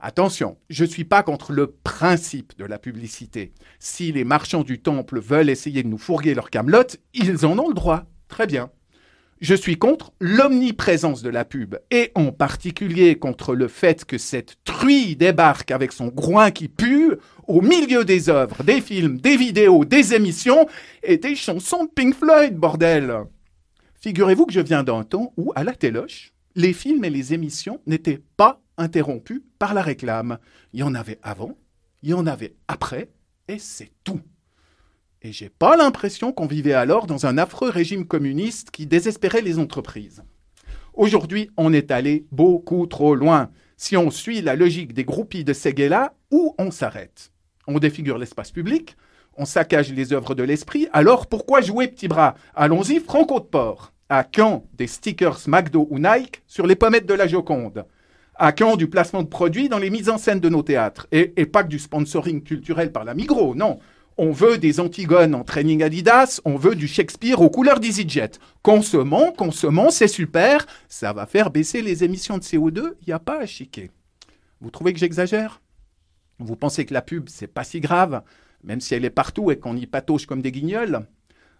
[0.00, 3.52] Attention, je ne suis pas contre le principe de la publicité.
[3.78, 7.68] Si les marchands du temple veulent essayer de nous fourguer leur camelote, ils en ont
[7.68, 8.04] le droit.
[8.28, 8.70] Très bien.
[9.40, 14.56] Je suis contre l'omniprésence de la pub, et en particulier contre le fait que cette
[14.64, 17.14] truie débarque avec son groin qui pue
[17.48, 20.68] au milieu des œuvres, des films, des vidéos, des émissions
[21.02, 23.14] et des chansons de Pink Floyd, bordel.
[24.02, 27.80] Figurez-vous que je viens d'un temps où, à la téloche, les films et les émissions
[27.86, 30.36] n'étaient pas interrompus par la réclame.
[30.74, 31.56] Il y en avait avant,
[32.02, 33.08] il y en avait après,
[33.48, 34.20] et c'est tout.
[35.22, 39.58] Et j'ai pas l'impression qu'on vivait alors dans un affreux régime communiste qui désespérait les
[39.58, 40.22] entreprises.
[40.94, 43.50] Aujourd'hui, on est allé beaucoup trop loin.
[43.76, 47.32] Si on suit la logique des groupies de Seguela, où on s'arrête?
[47.66, 48.96] On défigure l'espace public,
[49.36, 52.34] on saccage les œuvres de l'esprit, alors pourquoi jouer petit bras?
[52.54, 53.92] Allons-y, franco de port.
[54.08, 57.84] À quand des stickers McDo ou Nike sur les pommettes de la Joconde?
[58.34, 61.06] À quand du placement de produits dans les mises en scène de nos théâtres?
[61.12, 63.78] Et, et pas que du sponsoring culturel par la Migros, non.
[64.22, 68.32] On veut des Antigones en training Adidas, on veut du Shakespeare aux couleurs d'EasyJet.
[68.60, 73.18] Consommons, consommons, c'est super, ça va faire baisser les émissions de CO2, il n'y a
[73.18, 73.90] pas à chiquer.
[74.60, 75.62] Vous trouvez que j'exagère?
[76.38, 78.22] Vous pensez que la pub, c'est pas si grave,
[78.62, 81.06] même si elle est partout et qu'on y patauge comme des guignols?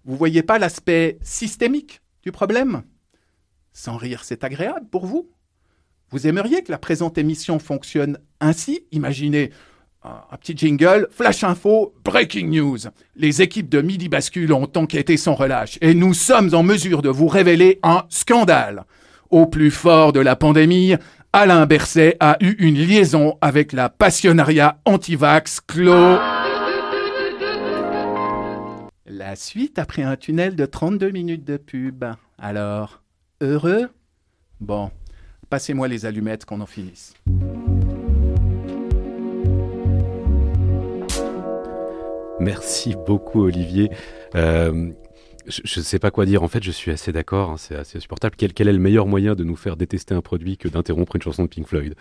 [0.04, 2.82] Vous voyez pas l'aspect systémique du problème?
[3.72, 5.30] Sans rire, c'est agréable pour vous?
[6.10, 8.84] Vous aimeriez que la présente émission fonctionne ainsi?
[8.92, 9.50] Imaginez,
[10.02, 12.78] un petit jingle, flash info, breaking news.
[13.16, 17.10] Les équipes de Midi Bascule ont enquêté sans relâche et nous sommes en mesure de
[17.10, 18.84] vous révéler un scandale.
[19.28, 20.94] Au plus fort de la pandémie,
[21.32, 26.18] Alain Berset a eu une liaison avec la passionnariat anti-vax Clos.
[29.06, 32.04] La suite après un tunnel de 32 minutes de pub.
[32.38, 33.02] Alors,
[33.40, 33.90] heureux?
[34.60, 34.90] Bon,
[35.50, 37.14] passez-moi les allumettes qu'on en finisse.
[42.40, 43.90] Merci beaucoup, Olivier.
[44.34, 44.90] Euh,
[45.46, 46.42] je ne sais pas quoi dire.
[46.42, 47.50] En fait, je suis assez d'accord.
[47.50, 48.34] Hein, c'est assez insupportable.
[48.36, 51.22] Quel, quel, est le meilleur moyen de nous faire détester un produit que d'interrompre une
[51.22, 51.94] chanson de Pink Floyd?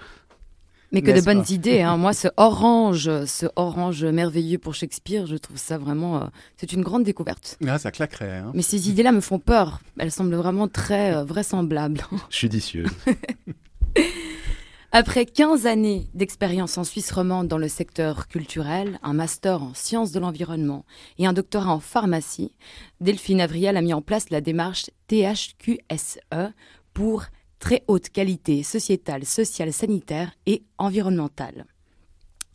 [0.91, 1.81] Mais que de bonnes idées.
[1.81, 1.97] Hein.
[1.97, 6.23] Moi, ce orange, ce orange merveilleux pour Shakespeare, je trouve ça vraiment.
[6.23, 6.25] Euh,
[6.57, 7.57] c'est une grande découverte.
[7.67, 8.37] Ah, ça claquerait.
[8.37, 8.51] Hein.
[8.55, 9.81] Mais ces idées-là me font peur.
[9.97, 12.01] Elles semblent vraiment très euh, vraisemblables.
[12.29, 12.89] Judicieuses.
[14.91, 20.11] Après 15 années d'expérience en Suisse romande dans le secteur culturel, un master en sciences
[20.11, 20.83] de l'environnement
[21.19, 22.55] et un doctorat en pharmacie,
[22.99, 26.17] Delphine Avriel a mis en place la démarche THQSE
[26.95, 27.25] pour
[27.59, 31.67] très haute qualité sociétale, sociale, sanitaire et environnementale.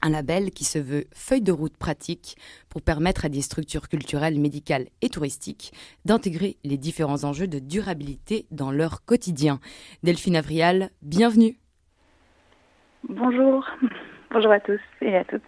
[0.02, 2.36] Un label qui se veut feuille de route pratique
[2.68, 5.72] pour permettre à des structures culturelles, médicales et touristiques
[6.04, 9.60] d'intégrer les différents enjeux de durabilité dans leur quotidien.
[10.02, 11.60] Delphine Avrial, bienvenue.
[13.08, 13.68] Bonjour,
[14.30, 15.42] bonjour à tous et à toutes.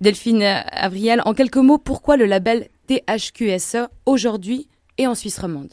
[0.00, 5.72] Delphine Avriel, en quelques mots, pourquoi le label THQSE aujourd'hui et en Suisse romande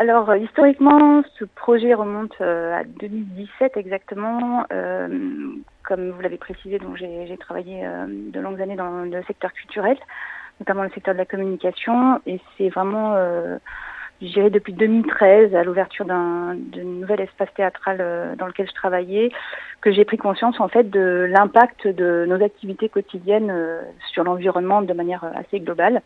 [0.00, 4.66] alors, euh, historiquement, ce projet remonte euh, à 2017 exactement.
[4.72, 5.08] Euh,
[5.84, 9.96] comme vous l'avez précisé, donc j'ai travaillé de longues années dans le secteur culturel,
[10.58, 13.14] notamment le secteur de la communication, et c'est vraiment
[14.22, 19.30] je dirais depuis 2013, à l'ouverture d'un nouvel espace théâtral euh, dans lequel je travaillais,
[19.80, 24.82] que j'ai pris conscience en fait de l'impact de nos activités quotidiennes euh, sur l'environnement
[24.82, 26.02] de manière assez globale.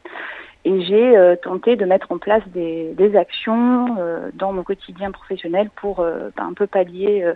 [0.65, 3.97] Et j'ai euh, tenté de mettre en place des, des actions
[4.35, 7.33] dans mon quotidien professionnel pour ben, un peu pallier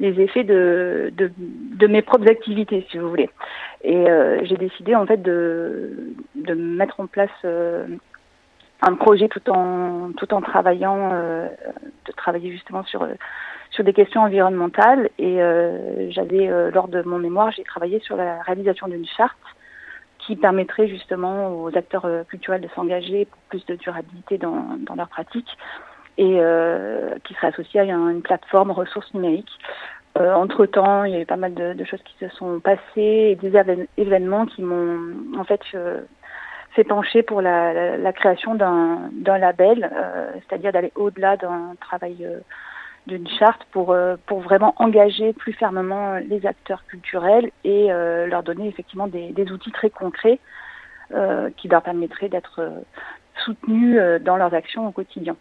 [0.00, 3.30] les effets de, de, de, mes propres activités, si vous voulez.
[3.82, 4.04] Et
[4.42, 7.30] j'ai décidé en fait de, de mettre en place
[8.82, 11.48] un projet tout en tout en travaillant euh,
[12.06, 13.06] de travailler justement sur
[13.70, 18.16] sur des questions environnementales et euh, j'avais euh, lors de mon mémoire j'ai travaillé sur
[18.16, 19.36] la réalisation d'une charte
[20.18, 25.08] qui permettrait justement aux acteurs culturels de s'engager pour plus de durabilité dans, dans leurs
[25.08, 25.56] pratiques
[26.18, 26.40] et
[27.22, 29.52] qui serait associée à une plateforme ressources numériques.
[30.18, 32.80] entre temps, il y a eu pas mal de, de, choses qui se sont passées
[32.96, 33.52] et des
[33.98, 35.60] événements qui m'ont en fait
[36.76, 42.38] s'est penché pour la, création d'un label, euh, c'est-à-dire d'aller au-delà d'un travail euh,
[43.06, 48.68] d'une charte pour, euh, pour vraiment engager plus fermement les acteurs culturels et leur donner
[48.68, 50.38] effectivement des outils très concrets
[51.56, 52.68] qui leur permettraient d'être
[53.44, 55.36] soutenus dans leurs actions au quotidien.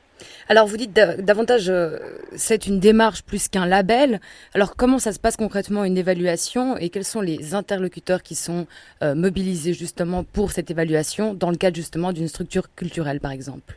[0.48, 1.98] Alors vous dites davantage, euh,
[2.36, 4.20] c'est une démarche plus qu'un label.
[4.54, 8.68] Alors comment ça se passe concrètement une évaluation et quels sont les interlocuteurs qui sont
[9.02, 13.76] euh, mobilisés justement pour cette évaluation dans le cadre justement d'une structure culturelle par exemple?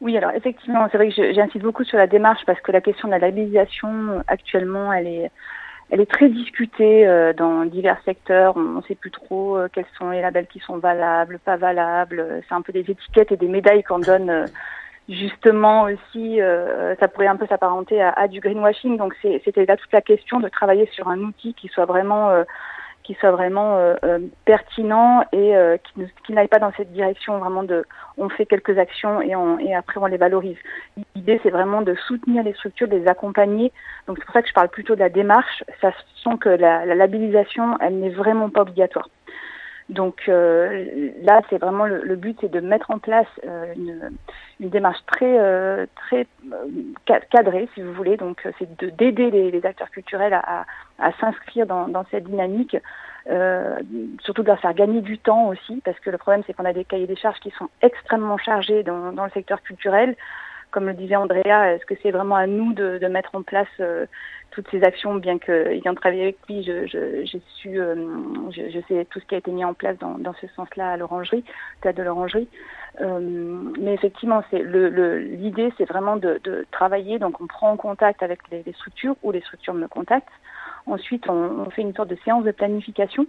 [0.00, 3.08] Oui, alors effectivement, c'est vrai que j'insiste beaucoup sur la démarche parce que la question
[3.08, 5.30] de la labellisation actuellement, elle est,
[5.90, 8.56] elle est très discutée euh, dans divers secteurs.
[8.56, 12.42] On ne sait plus trop quels sont les labels qui sont valables, pas valables.
[12.48, 14.46] C'est un peu des étiquettes et des médailles qu'on donne
[15.08, 18.96] justement aussi, euh, ça pourrait un peu s'apparenter à, du greenwashing.
[18.96, 22.44] Donc c'était là toute la question de travailler sur un outil qui soit vraiment, euh,
[23.02, 27.84] qui soit vraiment euh, pertinent et qui, qui n'aille pas dans cette direction vraiment de,
[28.16, 30.56] on fait quelques actions et, on, et après on les valorise.
[31.14, 33.72] L'idée c'est vraiment de soutenir les structures, de les accompagner.
[34.06, 35.64] Donc c'est pour ça que je parle plutôt de la démarche.
[35.82, 39.08] Ça sent que la, la labellisation, elle n'est vraiment pas obligatoire.
[39.90, 44.12] Donc euh, là, c'est vraiment le, but, c'est de mettre en place euh, une,
[44.58, 46.26] une, démarche très euh, très
[47.30, 48.16] cadrée, si vous voulez.
[48.16, 50.64] Donc c'est de d'aider les, les, acteurs culturels à,
[50.98, 52.76] à, s'inscrire dans, dans, cette dynamique,
[54.22, 56.72] surtout de leur faire gagner du temps aussi, parce que le problème, c'est qu'on a
[56.72, 60.16] des cahiers des charges qui sont extrêmement chargés dans, dans le secteur culturel
[60.70, 63.68] comme le disait Andrea, est-ce que c'est vraiment à nous de, de mettre en place
[64.54, 67.38] toutes ces actions, bien que ayant travaillé avec lui, je, je,
[68.88, 71.44] sais tout ce qui a été mis en place dans, ce sens-là à l'orangerie,
[71.82, 72.48] théâtre de l'orangerie.
[73.00, 73.18] Euh,
[73.78, 77.18] mais effectivement, l'idée, c'est vraiment de, travailler.
[77.18, 80.28] Donc, on prend en contact avec les, structures ou les structures me contactent.
[80.86, 83.26] Ensuite, on, fait une sorte de séance de planification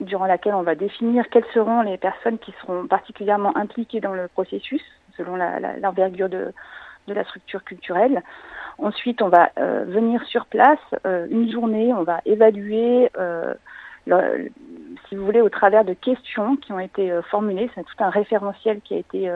[0.00, 4.28] durant laquelle on va définir quelles seront les personnes qui seront particulièrement impliquées dans le
[4.28, 4.82] processus,
[5.16, 6.52] selon l'envergure de
[7.08, 8.22] la structure culturelle.
[8.82, 13.54] Ensuite, on va euh, venir sur place euh, une journée, on va évaluer, euh,
[15.08, 17.70] si vous voulez, au travers de questions qui ont été formulées.
[17.76, 19.30] C'est tout un référentiel qui a été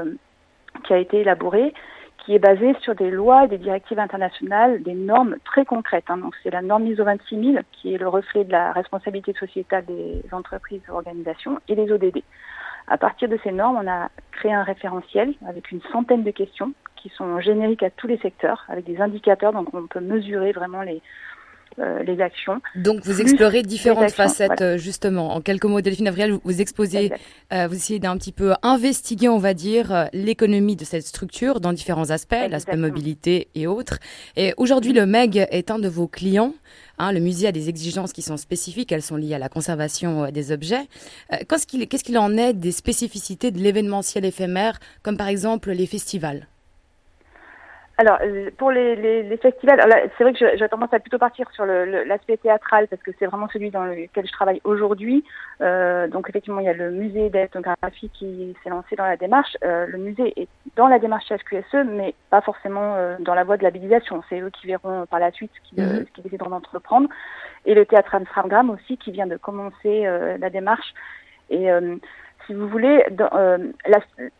[0.84, 1.72] qui a été élaboré,
[2.18, 6.06] qui est basé sur des lois, des directives internationales, des normes très concrètes.
[6.08, 6.18] Hein.
[6.18, 10.22] Donc, c'est la norme ISO 26000 qui est le reflet de la responsabilité sociétale des
[10.32, 12.22] entreprises et organisations et les ODD.
[12.88, 16.72] À partir de ces normes, on a créé un référentiel avec une centaine de questions
[16.96, 20.82] qui sont génériques à tous les secteurs, avec des indicateurs, donc on peut mesurer vraiment
[20.82, 21.02] les,
[21.78, 22.60] euh, les actions.
[22.74, 24.76] Donc vous explorez différentes facettes voilà.
[24.76, 25.34] justement.
[25.34, 27.12] En quelques mots, Delphine Avriel, vous, exposez,
[27.52, 31.60] euh, vous essayez d'un petit peu investiguer, on va dire, euh, l'économie de cette structure
[31.60, 33.98] dans différents aspects, l'aspect mobilité et autres.
[34.36, 36.54] Et aujourd'hui, le MEG est un de vos clients.
[36.98, 40.24] Hein, le musée a des exigences qui sont spécifiques, elles sont liées à la conservation
[40.24, 40.86] euh, des objets.
[41.32, 45.86] Euh, Qu'est-ce qu'il qu en est des spécificités de l'événementiel éphémère, comme par exemple les
[45.86, 46.48] festivals?
[47.98, 49.80] Alors, euh, pour les, les, les festivals,
[50.16, 53.48] c'est vrai que j'ai tendance à plutôt partir sur l'aspect théâtral parce que c'est vraiment
[53.48, 55.24] celui dans lequel je travaille aujourd'hui.
[55.62, 59.56] Euh, donc, effectivement, il y a le musée d'ethnographie qui s'est lancé dans la démarche.
[59.64, 63.56] Euh, le musée est dans la démarche HQSE, mais pas forcément euh, dans la voie
[63.56, 64.22] de l'habilisation.
[64.28, 67.08] C'est eux qui verront par la suite ce qu'ils qu décideront d'entreprendre.
[67.64, 70.92] Et le théâtre Amsterdam aussi qui vient de commencer euh, la démarche.
[71.48, 71.70] Et
[72.46, 73.58] si vous voulez, euh,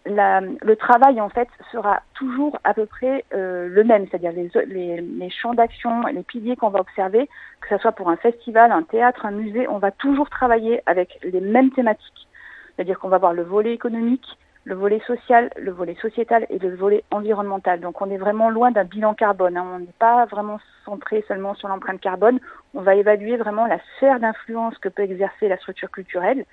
[0.07, 5.55] le travail en fait sera toujours à peu près euh, le même, c'est-à-dire les, champs
[5.55, 7.29] d'action, les piliers qu'on va observer,
[7.61, 11.19] que ce soit pour un festival, un théâtre, un musée, on va toujours travailler avec
[11.23, 12.29] les mêmes thématiques.
[12.75, 14.27] C'est-à-dire qu'on va voir le volet économique,
[14.65, 17.81] le volet social, le volet sociétal et le volet environnemental.
[17.81, 19.57] Donc on est vraiment loin d'un bilan carbone.
[19.57, 19.67] Hein.
[19.75, 22.41] On n'est pas vraiment centré seulement sur l'empreinte carbone.
[22.75, 26.45] On va évaluer vraiment la sphère d'influence que peut exercer la structure culturelle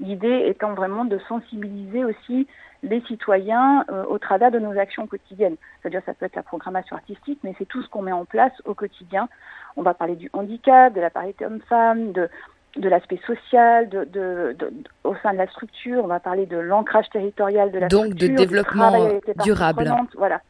[0.00, 2.46] L'idée étant vraiment de sensibiliser aussi
[2.82, 5.56] les citoyens euh, au travers de nos actions quotidiennes.
[5.80, 8.52] C'est-à-dire ça peut être la programmation artistique, mais c'est tout ce qu'on met en place
[8.64, 9.28] au quotidien.
[9.76, 12.28] On va parler du handicap, de la parité homme-femme, de,
[12.76, 16.04] de l'aspect social, de, de, de, au sein de la structure.
[16.04, 18.28] On va parler de l'ancrage territorial de la Donc structure.
[18.28, 19.08] De développement
[19.42, 19.92] durable.
[20.16, 20.40] Voilà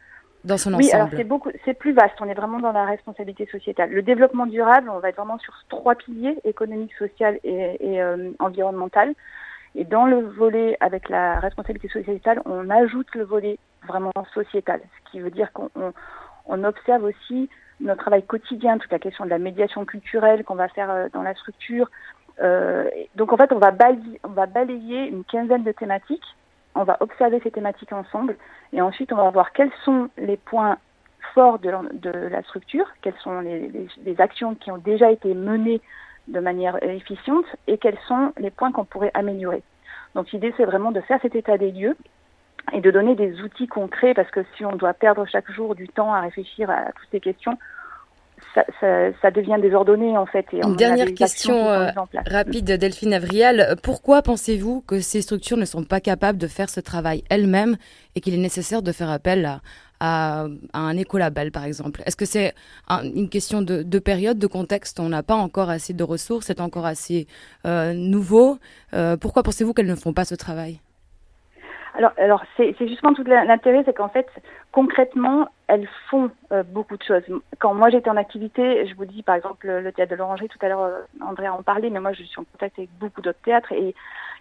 [0.49, 2.15] dans son oui, alors c'est beaucoup, c'est plus vaste.
[2.21, 3.91] On est vraiment dans la responsabilité sociétale.
[3.91, 8.31] Le développement durable, on va être vraiment sur trois piliers économique, social et, et euh,
[8.39, 9.15] environnemental.
[9.75, 15.11] Et dans le volet avec la responsabilité sociétale, on ajoute le volet vraiment sociétal, ce
[15.11, 15.93] qui veut dire qu'on on,
[16.47, 17.49] on observe aussi
[17.81, 21.23] notre travail quotidien, toute la question de la médiation culturelle qu'on va faire euh, dans
[21.23, 21.89] la structure.
[22.41, 26.37] Euh, donc en fait, on va, balayer, on va balayer une quinzaine de thématiques
[26.79, 28.37] on va observer ces thématiques ensemble
[28.73, 30.79] et ensuite on va voir quels sont les points
[31.35, 35.81] forts de la, structure, quelles sont les, actions qui ont déjà été menées
[36.29, 39.63] de manière efficiente et quels sont les points qu'on pourrait améliorer.
[40.15, 41.97] Donc l'idée c'est vraiment de faire cet état des lieux
[42.73, 45.89] et de donner des outils concrets parce que si on doit perdre chaque jour du
[45.89, 47.59] temps à réfléchir à toutes ces questions,
[48.55, 50.47] ça, ça, ça, devient désordonné en fait.
[50.53, 51.91] Et Une dernière question euh,
[52.27, 53.77] rapide, Delphine Avriel.
[53.83, 57.77] Pourquoi pensez-vous que ces structures ne sont pas capables de faire ce travail elles-mêmes
[58.15, 59.61] et qu'il est nécessaire de faire appel à,
[60.01, 62.03] à, à un écolabel, par exemple?
[62.07, 62.55] Est-ce que c'est
[62.89, 65.01] un, une question de, de, période, de contexte?
[65.01, 67.27] On n'a pas encore assez de ressources, c'est encore assez
[67.67, 68.59] euh, nouveau.
[68.95, 70.81] Euh, pourquoi pensez-vous qu'elles ne font pas ce travail?
[71.99, 74.29] Alors, alors c'est justement tout l'intérêt, c'est qu'en fait,
[74.71, 77.25] concrètement, elles font euh, beaucoup de choses.
[77.59, 80.59] Quand moi j'étais en activité, je vous dis par exemple le théâtre de l'Orangerie, tout
[80.63, 83.43] à l'heure euh, André en parlait, mais moi je suis en contact avec beaucoup d'autres
[83.45, 83.97] théâtres et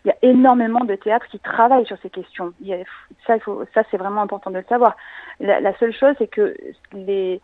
[0.06, 2.54] il y a énormément de théâtres qui travaillent sur ces questions.
[2.62, 2.78] Il y a,
[3.26, 3.38] ça,
[3.74, 4.96] ça c'est vraiment important de le savoir.
[5.40, 6.56] La, la seule chose, c'est que
[6.94, 7.42] les,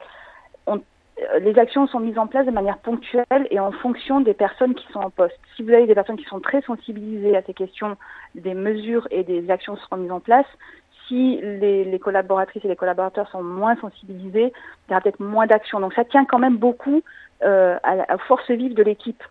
[0.67, 0.79] on,
[1.39, 4.85] les actions sont mises en place de manière ponctuelle et en fonction des personnes qui
[4.91, 5.37] sont en poste.
[5.55, 7.97] Si vous avez des personnes qui sont très sensibilisées à ces questions,
[8.35, 10.45] des mesures et des actions seront mises en place.
[11.07, 14.53] Si les, collaboratrices et les collaborateurs sont moins sensibilisés,
[14.87, 15.79] il y aura peut-être moins d'actions.
[15.79, 17.03] Donc ça tient quand même beaucoup
[17.43, 19.21] euh, à la force vive de l'équipe.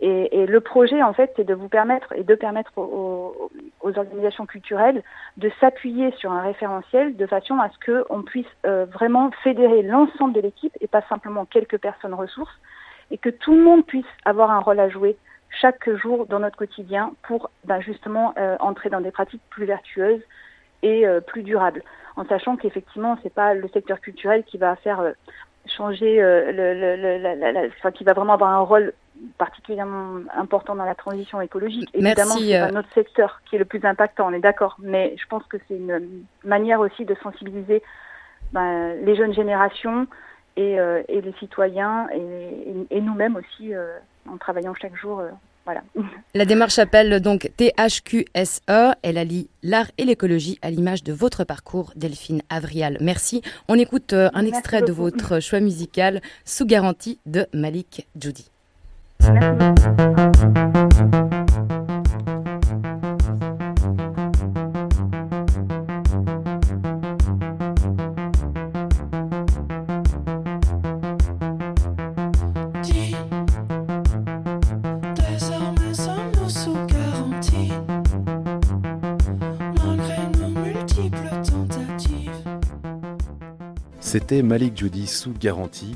[0.00, 3.50] Et, et, le projet, en fait, c'est de vous permettre et de permettre aux,
[3.82, 5.02] aux organisations culturelles
[5.36, 10.32] de s'appuyer sur un référentiel de façon à ce qu'on puisse euh, vraiment fédérer l'ensemble
[10.32, 12.58] de l'équipe et pas simplement quelques personnes ressources
[13.10, 15.16] et que tout le monde puisse avoir un rôle à jouer
[15.50, 20.22] chaque jour dans notre quotidien pour ben, justement euh, entrer dans des pratiques plus vertueuses
[20.82, 21.82] et plus durable,
[22.16, 25.12] en sachant qu'effectivement, c'est pas le secteur culturel qui va faire
[25.66, 28.94] changer, le, enfin, qui va vraiment avoir un rôle
[29.38, 31.88] particulièrement important dans la transition écologique.
[31.94, 35.26] Évidemment, c'est pas notre secteur qui est le plus impactant, on est d'accord, mais je
[35.26, 37.82] pense que c'est une manière aussi de sensibiliser
[38.52, 40.06] ben, les jeunes générations
[40.56, 40.76] et,
[41.08, 43.72] les citoyens et, nous-mêmes aussi
[44.28, 45.22] en travaillant chaque jour
[45.64, 45.82] voilà.
[46.34, 48.62] La démarche s'appelle donc THQSE.
[49.02, 52.98] Elle allie l'art et l'écologie à l'image de votre parcours, Delphine Avrial.
[53.00, 53.42] Merci.
[53.68, 58.50] On écoute euh, un extrait de votre choix musical sous garantie de Malik Judy.
[84.00, 85.94] C'était Malik Judy sous garantie.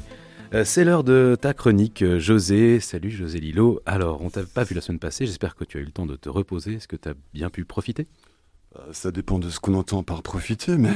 [0.54, 2.78] Euh, c'est l'heure de ta chronique, euh, José.
[2.78, 3.80] Salut José Lilo.
[3.86, 6.06] Alors, on t'a pas vu la semaine passée, j'espère que tu as eu le temps
[6.06, 6.74] de te reposer.
[6.74, 8.06] Est-ce que tu as bien pu profiter?
[8.76, 10.94] Euh, Ça dépend de ce qu'on entend par profiter, mais...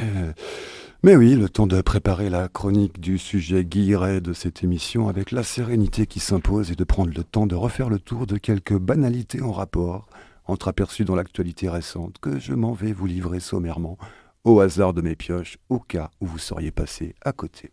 [1.02, 5.30] Mais oui, le temps de préparer la chronique du sujet guilleret de cette émission avec
[5.32, 8.76] la sérénité qui s'impose et de prendre le temps de refaire le tour de quelques
[8.76, 10.08] banalités en rapport,
[10.46, 13.96] entreaperçues dans l'actualité récente, que je m'en vais vous livrer sommairement
[14.42, 17.70] au hasard de mes pioches, au cas où vous seriez passé à côté.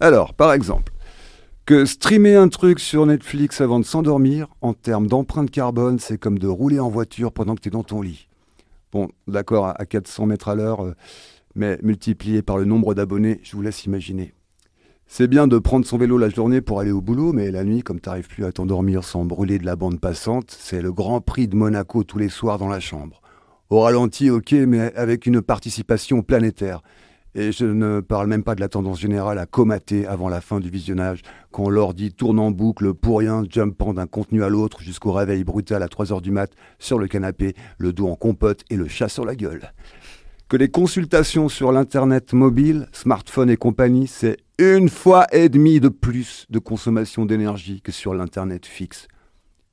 [0.00, 0.92] Alors, par exemple,
[1.66, 6.38] que streamer un truc sur Netflix avant de s'endormir, en termes d'empreinte carbone, c'est comme
[6.38, 8.28] de rouler en voiture pendant que tu es dans ton lit.
[8.92, 10.94] Bon, d'accord, à 400 mètres à l'heure, euh,
[11.54, 14.34] mais multiplié par le nombre d'abonnés, je vous laisse imaginer.
[15.06, 17.82] C'est bien de prendre son vélo la journée pour aller au boulot, mais la nuit,
[17.82, 21.48] comme t'arrives plus à t'endormir sans brûler de la bande passante, c'est le grand prix
[21.48, 23.22] de Monaco tous les soirs dans la chambre.
[23.70, 26.82] Au ralenti, ok, mais avec une participation planétaire.
[27.36, 30.60] Et je ne parle même pas de la tendance générale à comater avant la fin
[30.60, 35.10] du visionnage, quand l'ordi tourne en boucle pour rien, jumpant d'un contenu à l'autre jusqu'au
[35.10, 38.76] réveil brutal à 3 heures du mat, sur le canapé, le dos en compote et
[38.76, 39.72] le chat sur la gueule.
[40.48, 45.88] Que les consultations sur l'internet mobile, smartphone et compagnie, c'est une fois et demie de
[45.88, 49.08] plus de consommation d'énergie que sur l'internet fixe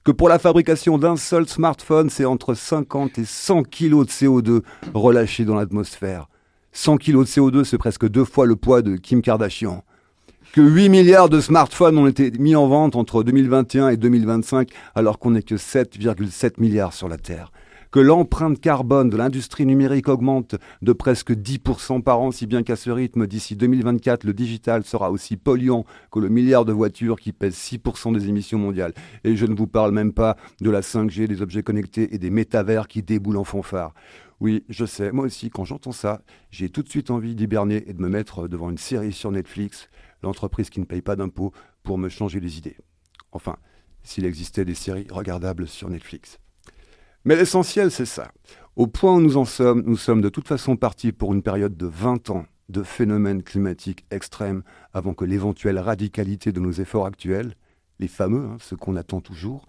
[0.03, 4.63] que pour la fabrication d'un seul smartphone, c'est entre 50 et 100 kg de CO2
[4.95, 6.27] relâchés dans l'atmosphère.
[6.73, 9.83] 100 kg de CO2, c'est presque deux fois le poids de Kim Kardashian.
[10.53, 15.19] Que 8 milliards de smartphones ont été mis en vente entre 2021 et 2025, alors
[15.19, 17.51] qu'on n'est que 7,7 milliards sur la Terre
[17.91, 22.77] que l'empreinte carbone de l'industrie numérique augmente de presque 10% par an, si bien qu'à
[22.77, 27.33] ce rythme, d'ici 2024, le digital sera aussi polluant que le milliard de voitures qui
[27.33, 28.93] pèsent 6% des émissions mondiales.
[29.25, 32.29] Et je ne vous parle même pas de la 5G, des objets connectés et des
[32.29, 33.93] métavers qui déboulent en fanfare.
[34.41, 37.93] Oui, je sais, moi aussi, quand j'entends ça, j'ai tout de suite envie d'hiberner et
[37.93, 39.87] de me mettre devant une série sur Netflix,
[40.23, 42.75] l'entreprise qui ne paye pas d'impôts, pour me changer les idées.
[43.31, 43.57] Enfin,
[44.01, 46.39] s'il existait des séries regardables sur Netflix.
[47.23, 48.31] Mais l'essentiel, c'est ça.
[48.75, 51.77] Au point où nous en sommes, nous sommes de toute façon partis pour une période
[51.77, 57.53] de 20 ans de phénomènes climatiques extrêmes avant que l'éventuelle radicalité de nos efforts actuels,
[57.99, 59.67] les fameux, hein, ceux qu'on attend toujours,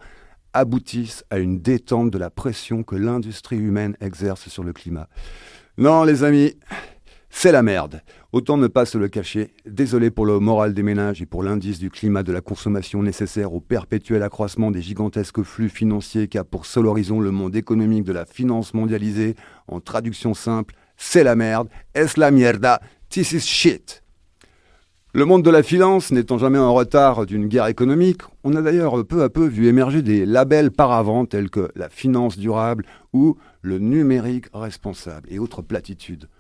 [0.53, 5.09] aboutissent à une détente de la pression que l'industrie humaine exerce sur le climat.
[5.79, 6.55] Non, les amis,
[7.31, 8.03] c'est la merde.
[8.33, 9.55] Autant ne pas se le cacher.
[9.67, 13.55] Désolé pour le moral des ménages et pour l'indice du climat de la consommation nécessaire
[13.55, 18.13] au perpétuel accroissement des gigantesques flux financiers qu'a pour seul horizon le monde économique de
[18.13, 19.35] la finance mondialisée.
[19.67, 21.69] En traduction simple, c'est la merde.
[21.95, 22.81] Es la mierda?
[23.09, 24.02] This is shit.
[25.15, 29.07] Le monde de la finance n'étant jamais en retard d'une guerre économique, on a d'ailleurs
[29.07, 33.79] peu à peu vu émerger des labels paravents tels que la finance durable ou le
[33.79, 36.31] numérique responsable et autres platitudes.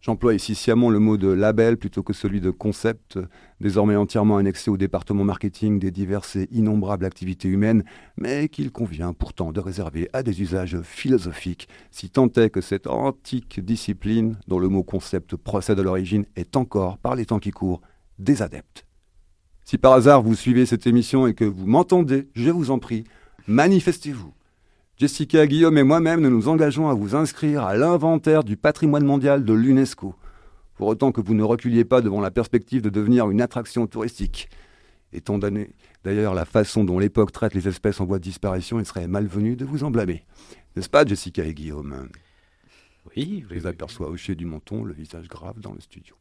[0.00, 3.20] J'emploie ici sciemment le mot de label plutôt que celui de concept,
[3.60, 7.84] désormais entièrement annexé au département marketing des diverses et innombrables activités humaines,
[8.16, 12.88] mais qu'il convient pourtant de réserver à des usages philosophiques, si tant est que cette
[12.88, 17.52] antique discipline, dont le mot concept procède à l'origine, est encore, par les temps qui
[17.52, 17.80] courent,
[18.18, 18.84] des adeptes.
[19.64, 23.04] Si par hasard vous suivez cette émission et que vous m'entendez, je vous en prie,
[23.46, 24.32] manifestez-vous.
[24.96, 29.44] Jessica, Guillaume et moi-même, nous nous engageons à vous inscrire à l'inventaire du patrimoine mondial
[29.44, 30.14] de l'UNESCO,
[30.74, 34.48] pour autant que vous ne reculiez pas devant la perspective de devenir une attraction touristique.
[35.12, 35.70] Étant donné
[36.02, 39.54] d'ailleurs la façon dont l'époque traite les espèces en voie de disparition, il serait malvenu
[39.54, 40.24] de vous en blâmer.
[40.74, 42.08] N'est-ce pas, Jessica et Guillaume?
[43.16, 46.16] Oui, je les aperçois hocher du menton, le visage grave dans le studio.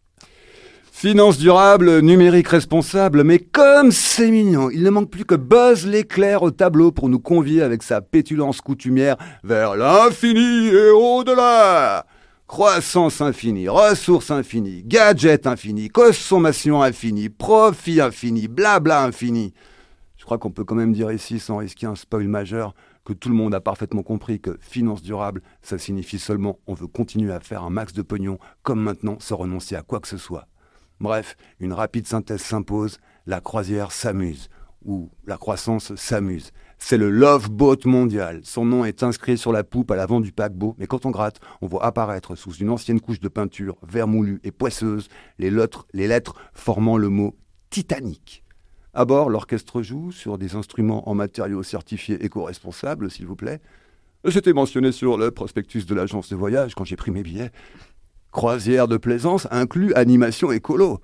[0.92, 6.42] Finance durable, numérique responsable, mais comme c'est mignon, il ne manque plus que Buzz l'éclair
[6.42, 12.06] au tableau pour nous convier avec sa pétulance coutumière vers l'infini et au-delà.
[12.48, 19.54] Croissance infinie, ressources infinies, gadgets infinis, consommation infinie, profit infini, blabla infini.
[20.18, 22.74] Je crois qu'on peut quand même dire ici, sans risquer un spoil majeur,
[23.06, 26.88] que tout le monde a parfaitement compris que finance durable, ça signifie seulement on veut
[26.88, 30.18] continuer à faire un max de pognon, comme maintenant, sans renoncer à quoi que ce
[30.18, 30.48] soit.
[31.00, 34.50] Bref, une rapide synthèse s'impose, la croisière s'amuse,
[34.84, 36.52] ou la croissance s'amuse.
[36.80, 38.42] C'est le Love Boat mondial.
[38.44, 41.40] Son nom est inscrit sur la poupe à l'avant du paquebot, mais quand on gratte,
[41.62, 45.08] on voit apparaître sous une ancienne couche de peinture vermoulue et poisseuse
[45.40, 47.36] les lettres, formant le mot
[47.70, 48.44] Titanic.
[48.94, 53.62] À bord, l'orchestre joue sur des instruments en matériaux certifiés éco-responsables, s'il vous plaît.
[54.30, 57.52] C'était mentionné sur le prospectus de l'agence de voyage quand j'ai pris mes billets.
[58.38, 61.02] Croisière de plaisance inclut animation écolo.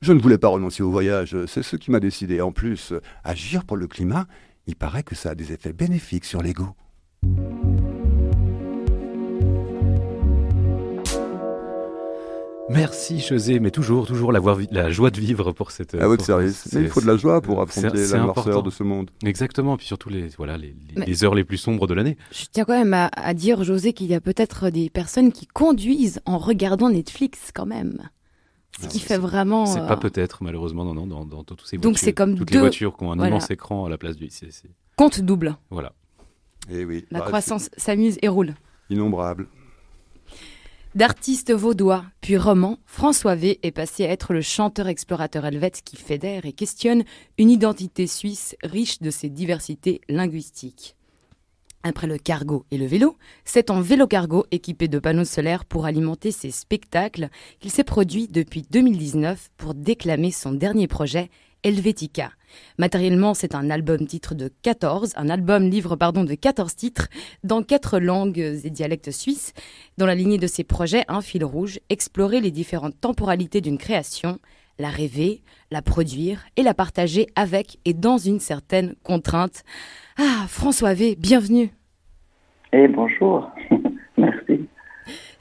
[0.00, 2.40] Je ne voulais pas renoncer au voyage, c'est ce qui m'a décidé.
[2.40, 4.26] En plus, agir pour le climat,
[4.66, 6.74] il paraît que ça a des effets bénéfiques sur l'ego.
[12.72, 15.94] Merci José, mais toujours, toujours la, la joie de vivre pour cette.
[15.94, 16.68] À votre service.
[16.72, 19.10] Mais il faut de la joie pour affronter la noirceur de ce monde.
[19.24, 22.16] Exactement, puis surtout les, voilà, les, heures les plus sombres de l'année.
[22.30, 26.20] Je tiens quand même à, dire, José, qu'il y a peut-être des personnes qui conduisent
[26.24, 28.08] en regardant Netflix quand même.
[28.80, 29.66] Ce qui fait vraiment.
[29.66, 32.50] C'est pas euh, peut-être, malheureusement, non, non, dans, dans, tous ces Donc c'est comme toutes
[32.50, 34.28] les voitures qui ont un immense écran à la place du.
[34.96, 35.56] Compte double.
[35.70, 35.92] Voilà.
[36.70, 37.04] Et eh oui.
[37.10, 38.54] La bah, croissance s'amuse et roule.
[38.88, 39.48] Innombrable.
[40.94, 45.96] D'artiste vaudois, puis roman, François V est passé à être le chanteur explorateur helvète qui
[45.96, 47.04] fédère et questionne
[47.38, 50.94] une identité suisse riche de ses diversités linguistiques.
[51.82, 53.16] Après le cargo et le vélo,
[53.46, 58.60] c'est en vélo-cargo équipé de panneaux solaires pour alimenter ses spectacles qu'il s'est produit depuis
[58.70, 61.30] 2019 pour déclamer son dernier projet,
[61.62, 62.32] Helvetica.
[62.78, 67.08] Matériellement, c'est un album titre de 14, un album livre pardon de 14 titres
[67.44, 69.52] dans quatre langues et dialectes suisses.
[69.98, 74.38] Dans la lignée de ses projets, un fil rouge, explorer les différentes temporalités d'une création,
[74.78, 79.62] la rêver, la produire et la partager avec et dans une certaine contrainte.
[80.18, 81.70] Ah, François V, bienvenue.
[82.72, 83.50] Et bonjour.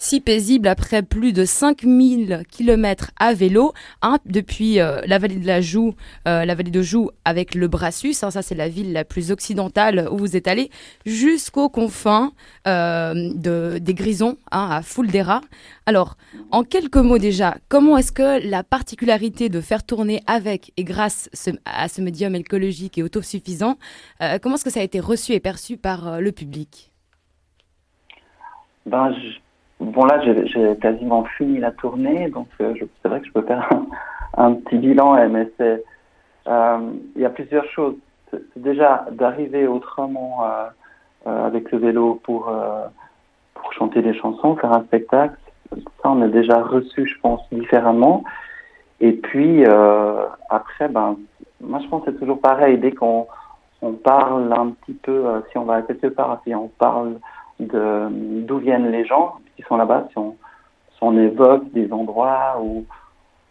[0.01, 3.71] si paisible après plus de 5000 km à vélo,
[4.01, 5.93] hein, depuis euh, la vallée de la Joux,
[6.27, 9.31] euh, la vallée de Joux avec le Brassus, hein, ça c'est la ville la plus
[9.31, 10.71] occidentale où vous êtes allé,
[11.05, 12.31] jusqu'aux confins
[12.67, 15.41] euh, de, des Grisons, hein, à Fuldeira.
[15.85, 16.17] Alors,
[16.49, 21.29] en quelques mots déjà, comment est-ce que la particularité de faire tourner avec et grâce
[21.65, 23.77] à ce médium écologique et autosuffisant,
[24.41, 26.91] comment est-ce que ça a été reçu et perçu par le public?
[28.85, 29.13] Ben,
[29.81, 33.67] Bon, là, j'ai quasiment fini la tournée, donc euh, c'est vrai que je peux faire
[34.37, 35.83] un, petit bilan, mais c'est.
[36.47, 37.95] Euh, il y a plusieurs choses.
[38.55, 42.53] Déjà d'arriver autrement euh, avec le vélo pour,
[43.55, 45.35] pour chanter des chansons, faire un spectacle.
[45.71, 48.23] Ça, on a déjà reçu, je pense, différemment.
[48.99, 49.65] Et puis,
[50.49, 51.17] après, ben,
[51.59, 52.77] moi, je pense que c'est toujours pareil.
[52.77, 53.25] Dès qu'on
[53.81, 57.15] on parle un petit peu, si on va quelque part, si on parle
[57.59, 62.85] d'où viennent les gens qui sont là-bas, si on, évoque des endroits ou,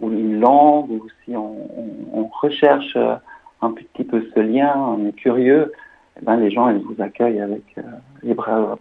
[0.02, 3.16] une langue, ou si on, recherche euh,
[3.60, 5.72] un petit peu ce lien, on est curieux,
[6.18, 7.82] eh ben, les gens ils vous accueillent avec euh,
[8.22, 8.78] les bras,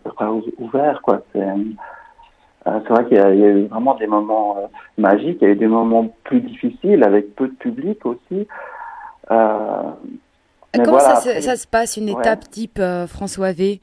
[0.60, 1.02] ouverts.
[1.02, 1.22] Quoi.
[1.34, 5.58] C'est, euh, vrai qu'il y, a eu vraiment des moments magiques, il y a eu
[5.58, 8.48] des moments plus difficiles avec peu de public aussi.
[9.28, 13.82] Comment ça, se, passe, une étape type François V?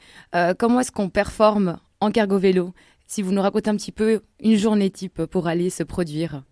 [0.58, 2.70] Comment est-ce qu'on performe en cargo vélo?
[3.06, 6.42] Si vous nous racontez un petit peu une journée type pour aller se produire.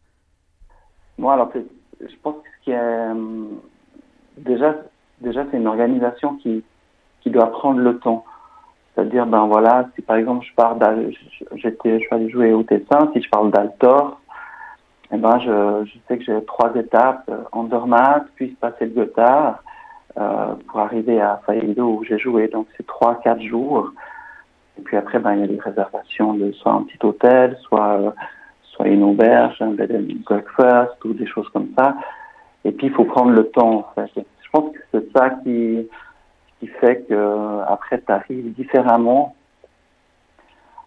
[1.18, 1.50] Moi, alors,
[2.00, 3.44] je pense que euh,
[4.38, 4.76] déjà,
[5.20, 6.62] déjà c'est une organisation qui,
[7.22, 8.24] qui doit prendre le temps.
[8.94, 10.78] C'est-à-dire, ben voilà, si par exemple je pars
[11.56, 14.20] j'étais, je suis allé jouer au Tessin, si je parle d'Altor,
[15.12, 19.62] eh ben je, je sais que j'ai trois étapes, euh, Andermatt, puis passer le Gothard,
[20.16, 22.46] euh, pour arriver à Fayedo où j'ai joué.
[22.46, 23.90] Donc c'est trois, quatre jours.
[24.78, 28.00] Et puis après, ben, il y a des réservations de soit un petit hôtel, soit,
[28.00, 28.10] euh,
[28.62, 31.96] soit une auberge, un bed and breakfast ou des choses comme ça.
[32.64, 34.10] Et puis, il faut prendre le temps, en fait.
[34.16, 35.88] Je pense que c'est ça qui,
[36.58, 39.36] qui fait que après, tu arrives différemment.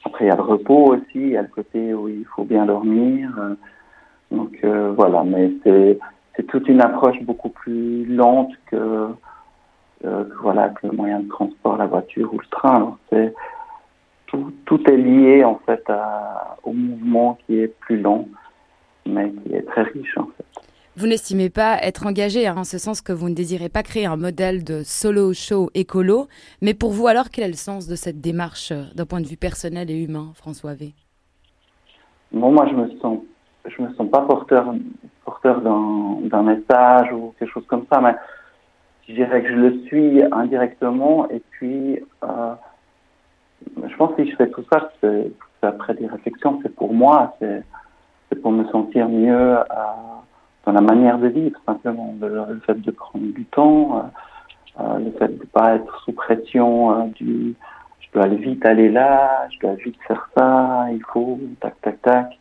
[0.05, 2.43] Après, il y a le repos aussi, il y a le côté où il faut
[2.43, 3.29] bien dormir.
[4.31, 5.23] Donc, euh, voilà.
[5.23, 5.99] Mais c'est,
[6.35, 9.09] c'est toute une approche beaucoup plus lente que,
[10.41, 12.97] voilà, que le moyen de transport, la voiture ou le train.
[14.27, 18.29] Tout, tout, est lié en fait à, au mouvement qui est plus long,
[19.05, 20.45] mais qui est très riche en fait.
[20.95, 24.07] Vous n'estimez pas être engagé hein, en ce sens que vous ne désirez pas créer
[24.07, 26.27] un modèle de solo show écolo,
[26.61, 29.27] mais pour vous alors quel est le sens de cette démarche euh, d'un point de
[29.27, 30.93] vue personnel et humain, François V?
[32.31, 33.19] Bon, moi, je me sens,
[33.65, 34.73] je me sens pas porteur,
[35.23, 38.15] porteur d'un message ou quelque chose comme ça, mais
[39.07, 41.29] je dirais que je le suis indirectement.
[41.29, 42.53] Et puis, euh,
[43.87, 44.89] je pense que si je fais tout ça,
[45.61, 49.57] après des réflexions, c'est pour moi, c'est pour me sentir mieux
[50.67, 52.13] dans la manière de vivre, simplement.
[52.19, 56.11] Le, fait de prendre du temps, euh, euh, le fait de ne pas être sous
[56.11, 57.55] pression du
[58.01, 62.01] je dois aller vite aller là, je dois vite faire ça, il faut, tac, tac,
[62.01, 62.37] tac.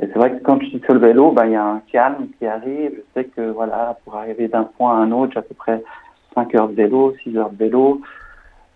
[0.00, 1.82] Et c'est vrai que quand je suis sur le vélo, ben, il y a un
[1.90, 2.92] calme qui arrive.
[2.94, 5.82] Je sais que, voilà, pour arriver d'un point à un autre, j'ai à peu près
[6.34, 8.00] 5 heures de vélo, 6 heures de vélo.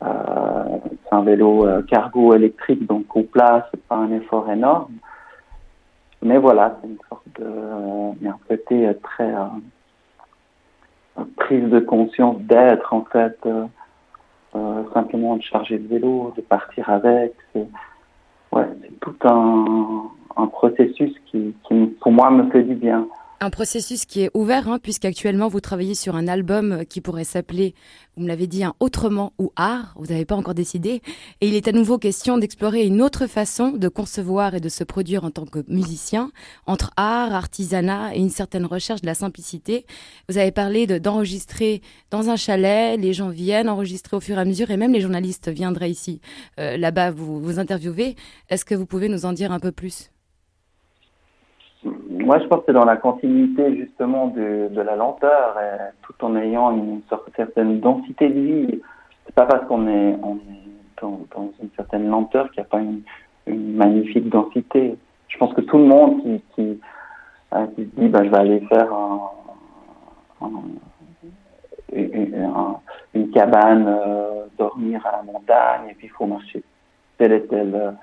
[0.05, 4.95] Euh, c'est un vélo euh, cargo électrique, donc au plat, c'est pas un effort énorme.
[6.23, 13.05] Mais voilà, c'est une sorte de, un côté très euh, prise de conscience d'être en
[13.05, 17.35] fait euh, simplement de charger le vélo, de partir avec.
[17.53, 17.67] C'est
[19.01, 20.05] tout un,
[20.37, 23.07] un processus qui, qui, pour moi, me fait du bien.
[23.45, 27.75] Un processus qui est ouvert, hein, puisqu'actuellement vous travaillez sur un album qui pourrait s'appeler,
[28.15, 31.03] vous me l'avez dit, un autrement ou art, vous n'avez pas encore décidé,
[31.41, 34.85] et il est à nouveau question d'explorer une autre façon de concevoir et de se
[34.85, 36.31] produire en tant que musicien,
[36.67, 39.87] entre art, artisanat et une certaine recherche de la simplicité.
[40.29, 41.83] Vous avez parlé d'enregistrer
[42.13, 45.01] dans un chalet, les gens viennent enregistrer au fur et à mesure, et même les
[45.01, 46.21] journalistes viendraient ici,
[46.61, 48.15] euh, là-bas, vous vous interviewer.
[48.51, 50.12] Est-ce que vous pouvez nous en dire un peu plus?
[51.85, 55.57] Moi, je pense que dans la continuité justement de, de la lenteur,
[56.03, 57.03] tout en ayant une
[57.37, 58.81] certaine densité de vie.
[59.27, 60.63] C'est pas parce qu'on est, on est
[61.01, 63.03] dans, une certaine lenteur qu'il n'y a pas une,
[63.47, 64.97] une, magnifique densité.
[65.29, 66.81] Je pense que tout le monde qui, qui,
[67.55, 69.31] euh, qui se dit, bah, je vais aller faire un,
[70.43, 70.51] un,
[73.15, 76.63] une, cabane, euh, dormir à la montagne, et puis il faut marcher
[77.19, 77.97] tel et tel,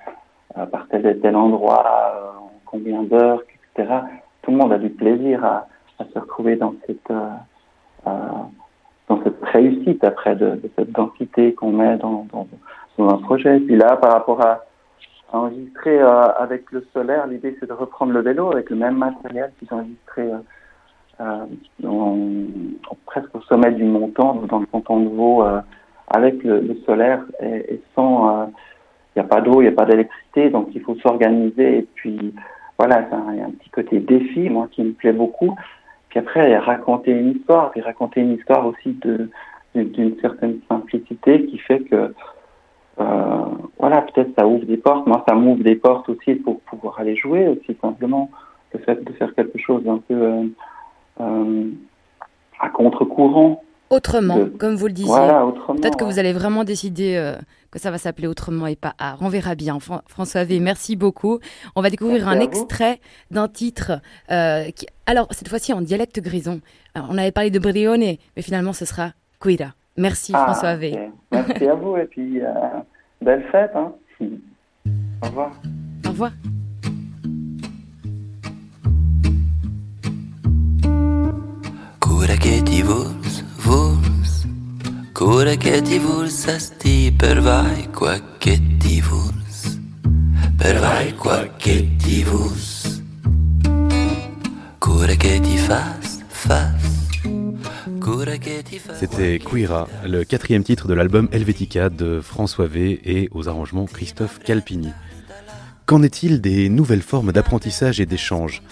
[0.56, 2.30] euh, par tel et tel endroit, euh,
[2.66, 3.42] combien d'heures,
[4.42, 5.66] tout le monde a du plaisir à,
[5.98, 7.28] se retrouver dans cette, euh,
[8.06, 12.26] euh, réussite après de, cette densité qu'on met dans,
[12.98, 13.58] un projet.
[13.58, 14.64] Et puis là, par rapport à,
[15.32, 19.52] enregistrer euh, avec le solaire, l'idée c'est de reprendre le vélo avec le même matériel
[19.70, 20.28] ont enregistré
[23.06, 25.60] presque au sommet du montant, dans le canton de
[26.08, 27.22] avec le, solaire.
[27.40, 28.50] Et, et sans...
[29.14, 31.78] Il n'y a pas d'eau, il n'y a pas d'électricité, donc il faut s'organiser.
[31.78, 32.32] Et puis
[32.80, 35.54] voilà, il y a un petit côté défi, moi, qui me plaît beaucoup.
[36.08, 38.98] Puis après, raconter une histoire, puis raconter une histoire aussi
[39.74, 42.14] d'une certaine simplicité qui fait que,
[42.98, 43.44] euh,
[43.78, 45.06] voilà, peut-être ça ouvre des portes.
[45.06, 48.30] Moi, ça m'ouvre des portes aussi pour pouvoir aller jouer, aussi simplement.
[48.72, 50.44] Le fait de faire quelque chose un peu euh,
[51.20, 51.70] euh,
[52.60, 53.62] à contre-courant.
[53.90, 55.12] Autrement, comme vous le disiez.
[55.66, 57.34] Peut-être que vous allez vraiment décider
[57.70, 59.18] que ça va s'appeler autrement et pas art.
[59.20, 59.78] On verra bien.
[60.06, 61.38] François V, merci beaucoup.
[61.76, 64.00] On va découvrir un extrait d'un titre.
[64.30, 64.86] Euh, qui...
[65.06, 66.60] Alors, cette fois-ci en dialecte grison.
[66.94, 69.74] on avait parlé de Brione, mais finalement, ce sera Cuira.
[69.96, 71.10] Merci, ah, François V.
[71.32, 72.48] Merci à vous et puis euh,
[73.20, 73.72] belle fête.
[73.74, 73.92] Hein.
[75.22, 75.52] Au revoir.
[76.06, 76.32] Au revoir.
[81.98, 82.82] Cura che ti
[98.98, 104.38] C'était Quira, le quatrième titre de l'album Helvetica de François V et aux arrangements Christophe
[104.38, 104.88] Calpini.
[105.84, 108.62] Qu'en est-il des nouvelles formes d'apprentissage et d'échange?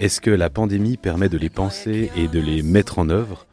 [0.00, 3.47] Est-ce que la pandémie permet de les penser et de les mettre en œuvre?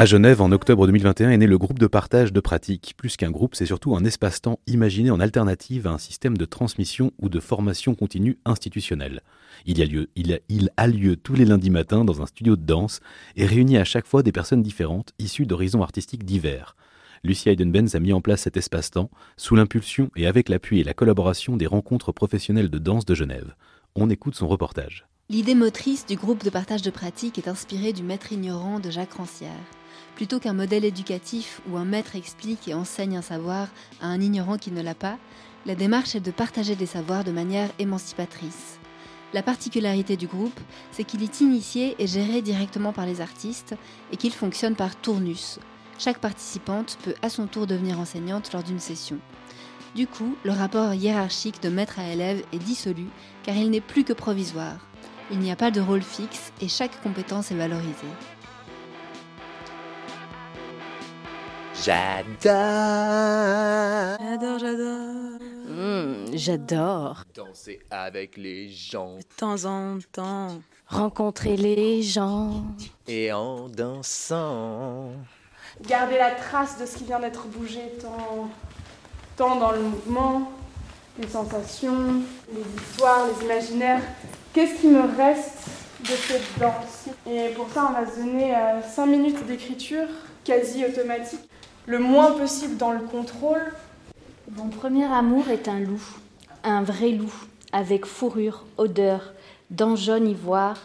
[0.00, 2.94] À Genève, en octobre 2021, est né le groupe de partage de pratiques.
[2.96, 7.10] Plus qu'un groupe, c'est surtout un espace-temps imaginé en alternative à un système de transmission
[7.18, 9.22] ou de formation continue institutionnelle.
[9.66, 12.64] Il, a lieu, il, il a lieu tous les lundis matins dans un studio de
[12.64, 13.00] danse
[13.34, 16.76] et réunit à chaque fois des personnes différentes, issues d'horizons artistiques divers.
[17.24, 20.94] Lucie Heidenbenz a mis en place cet espace-temps sous l'impulsion et avec l'appui et la
[20.94, 23.56] collaboration des rencontres professionnelles de danse de Genève.
[23.96, 25.08] On écoute son reportage.
[25.30, 29.12] L'idée motrice du groupe de partage de pratiques est inspirée du maître ignorant de Jacques
[29.12, 29.50] Rancière.
[30.14, 33.68] Plutôt qu'un modèle éducatif où un maître explique et enseigne un savoir
[34.00, 35.18] à un ignorant qui ne l'a pas,
[35.66, 38.78] la démarche est de partager des savoirs de manière émancipatrice.
[39.34, 40.58] La particularité du groupe,
[40.92, 43.74] c'est qu'il est initié et géré directement par les artistes
[44.10, 45.58] et qu'il fonctionne par tournus.
[45.98, 49.18] Chaque participante peut à son tour devenir enseignante lors d'une session.
[49.94, 53.08] Du coup, le rapport hiérarchique de maître à élève est dissolu
[53.42, 54.88] car il n'est plus que provisoire.
[55.30, 57.92] Il n'y a pas de rôle fixe et chaque compétence est valorisée.
[61.74, 62.26] J'adore.
[64.20, 65.38] J'adore, j'adore.
[65.68, 67.22] Hmm, J'adore.
[67.34, 69.16] Danser avec les gens.
[69.16, 70.58] De temps en temps.
[70.86, 72.64] Rencontrer les gens.
[73.06, 75.10] Et en dansant.
[75.86, 78.48] Garder la trace de ce qui vient d'être bougé tant,
[79.36, 80.50] tant dans le mouvement,
[81.18, 82.22] les sensations,
[82.52, 84.02] les histoires, les imaginaires.
[84.52, 85.68] Qu'est-ce qui me reste
[86.00, 88.54] de cette danse Et pour ça, on va se donner
[88.94, 90.06] 5 euh, minutes d'écriture
[90.44, 91.40] quasi automatique,
[91.86, 93.72] le moins possible dans le contrôle.
[94.56, 96.02] Mon premier amour est un loup,
[96.64, 97.32] un vrai loup,
[97.72, 99.34] avec fourrure, odeur,
[99.70, 100.78] dents jaunes ivoire,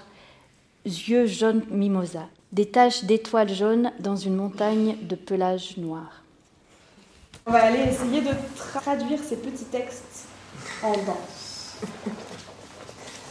[0.86, 6.24] yeux jaunes mimosa, des taches d'étoiles jaunes dans une montagne de pelage noir.
[7.46, 10.28] On va aller essayer de traduire ces petits textes
[10.82, 11.78] en danse.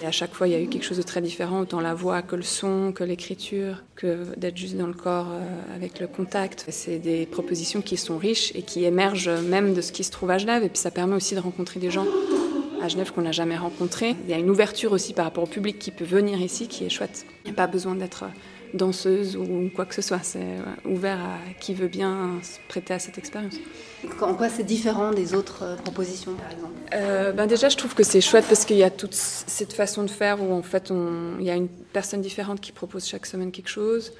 [0.02, 1.94] Et à chaque fois, il y a eu quelque chose de très différent, autant la
[1.94, 6.08] voix que le son, que l'écriture, que d'être juste dans le corps euh, avec le
[6.08, 6.66] contact.
[6.70, 10.30] C'est des propositions qui sont riches et qui émergent même de ce qui se trouve
[10.32, 10.64] à Genève.
[10.64, 12.06] Et puis ça permet aussi de rencontrer des gens
[12.82, 14.16] à Genève qu'on n'a jamais rencontrés.
[14.24, 16.84] Il y a une ouverture aussi par rapport au public qui peut venir ici qui
[16.84, 17.24] est chouette.
[17.44, 18.24] Il n'y a pas besoin d'être
[18.74, 20.20] danseuse ou quoi que ce soit.
[20.22, 23.54] C'est euh, ouvert à qui veut bien se prêter à cette expérience.
[24.20, 26.72] En quoi c'est différent des autres euh, propositions, par exemple?
[26.94, 30.02] Euh, ben Déjà, je trouve que c'est chouette parce qu'il y a toute cette façon
[30.02, 33.26] de faire où en fait, on, il y a une personne différente qui propose chaque
[33.26, 34.12] semaine quelque chose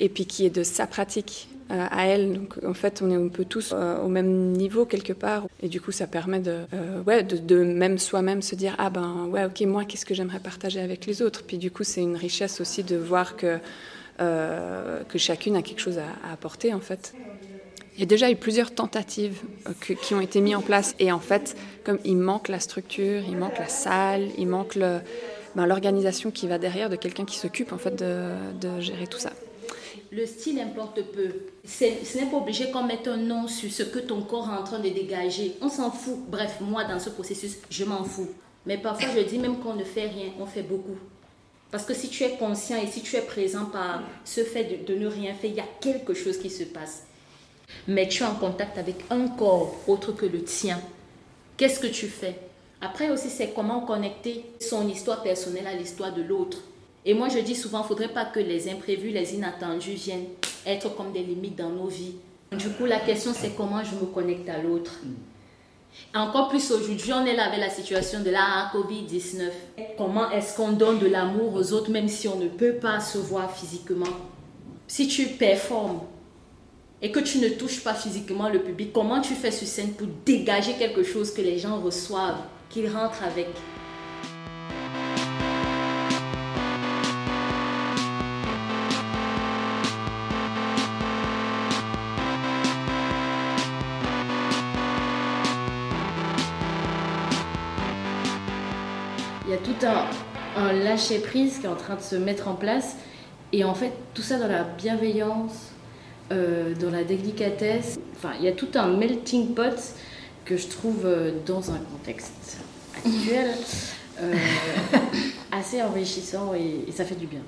[0.00, 2.34] et puis qui est de sa pratique à elle.
[2.34, 5.46] Donc en fait, on est un peu tous au même niveau quelque part.
[5.62, 6.60] Et du coup, ça permet de,
[7.06, 10.80] ouais, de, même soi-même se dire ah ben ouais, ok, moi, qu'est-ce que j'aimerais partager
[10.80, 11.42] avec les autres?
[11.44, 13.58] Puis du coup, c'est une richesse aussi de voir que
[14.18, 17.12] euh, que chacune a quelque chose à, apporter en fait.
[17.94, 21.12] Il y a déjà eu plusieurs tentatives euh, qui ont été mises en place et
[21.12, 26.30] en fait, comme il manque la structure, il manque la salle, il manque ben, l'organisation
[26.30, 29.32] qui va derrière de quelqu'un qui s'occupe en fait de, gérer tout ça.
[30.12, 31.28] Le style importe peu.
[31.64, 31.84] Ce
[32.18, 34.78] n'est pas obligé qu'on mette un nom sur ce que ton corps est en train
[34.78, 35.56] de dégager.
[35.60, 36.18] On s'en fout.
[36.28, 38.28] Bref, moi, dans ce processus, je m'en fous.
[38.66, 40.96] Mais parfois, je dis même qu'on ne fait rien, on fait beaucoup.
[41.70, 44.94] Parce que si tu es conscient et si tu es présent par ce fait de,
[44.94, 47.04] ne rien faire, il y a quelque chose qui se passe.
[47.88, 50.80] Mais tu es en contact avec un corps autre que le tien.
[51.56, 52.38] Qu'est-ce que tu fais?
[52.80, 56.58] Après aussi, c'est comment connecter son histoire personnelle à l'histoire de l'autre.
[57.08, 60.26] Et moi, je dis souvent, il ne faudrait pas que les imprévus, les inattendus viennent
[60.66, 62.16] être comme des limites dans nos vies.
[62.50, 64.90] Du coup, la question, c'est comment je me connecte à l'autre.
[66.12, 69.50] Encore plus aujourd'hui, on est là avec la situation de la COVID-19.
[69.96, 73.18] Comment est-ce qu'on donne de l'amour aux autres même si on ne peut pas se
[73.18, 74.04] voir physiquement?
[74.88, 76.00] Si tu performes
[77.00, 80.08] et que tu ne touches pas physiquement le public, comment tu fais sur scène pour
[80.24, 83.48] dégager quelque chose que les gens reçoivent, qu'ils rentrent avec?
[99.66, 102.96] Tout un, lâcher-prise qui est en train de se mettre en place.
[103.52, 105.72] Et en fait, tout ça dans la bienveillance,
[106.32, 107.98] euh, dans la délicatesse.
[108.16, 109.94] Enfin, il y a tout un melting pot
[110.44, 112.58] que je trouve euh, dans un contexte
[112.96, 113.50] actuel
[114.20, 114.34] euh,
[115.52, 117.42] assez enrichissant et, ça fait du bien.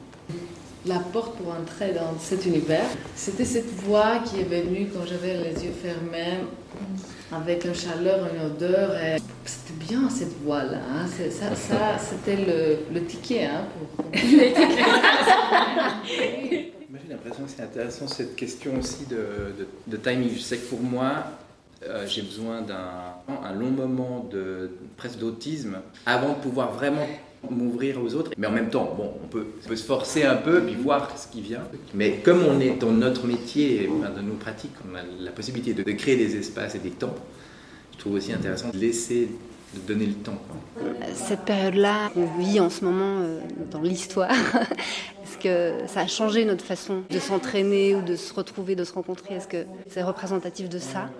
[0.89, 5.37] La porte pour entrer dans cet univers, c'était cette voix qui est venue quand j'avais
[5.37, 6.39] les yeux fermés,
[7.31, 8.93] avec une chaleur, une odeur.
[9.45, 10.79] C'était bien cette voix-là.
[10.79, 11.07] Hein.
[11.31, 14.05] Ça, ça c'était le, le, ticket hein, pour.
[16.89, 20.31] Moi j'ai l'impression que c'est intéressant cette question aussi de, de, timing.
[20.35, 21.25] Je sais que pour moi,
[21.87, 27.07] euh, j'ai besoin d'un un long moment de presque d'autisme avant de pouvoir vraiment
[27.51, 28.33] m'ouvrir aux autres.
[28.37, 31.41] Mais en même temps, bon, on peut, se forcer un peu puis voir ce qui
[31.41, 31.63] vient.
[31.95, 35.75] Mais comme on est dans notre métier, enfin, dans nos pratiques, on a la possibilité
[35.75, 37.15] de, créer des espaces et des temps.
[37.93, 39.29] Je trouve aussi intéressant de laisser
[39.75, 40.39] de donner le temps.
[41.13, 44.31] Cette période-là qu'on vit en ce moment euh, dans l'histoire,
[45.23, 48.95] est-ce que ça a changé notre façon de s'entraîner ou de se retrouver, de se
[48.95, 49.35] rencontrer?
[49.35, 51.11] Est-ce que c'est représentatif de ça?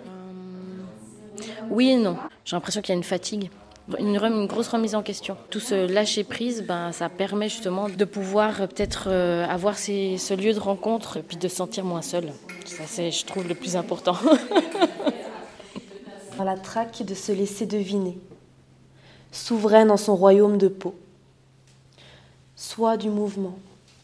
[1.69, 2.17] Oui et non.
[2.43, 3.49] J'ai l'impression qu'il y a une fatigue
[3.97, 5.35] une, grosse remise en question.
[5.49, 10.17] Tout ce lâcher prise, ben, ça permet justement de pouvoir euh, peut-être euh, avoir ces,
[10.17, 12.31] ce lieu de rencontre et puis de se sentir moins seul.
[12.65, 14.15] Ça, c'est, je trouve, le plus important.
[16.43, 18.17] la traque de se laisser deviner,
[19.31, 20.95] souveraine dans son royaume de peau.
[22.55, 23.57] Soit du mouvement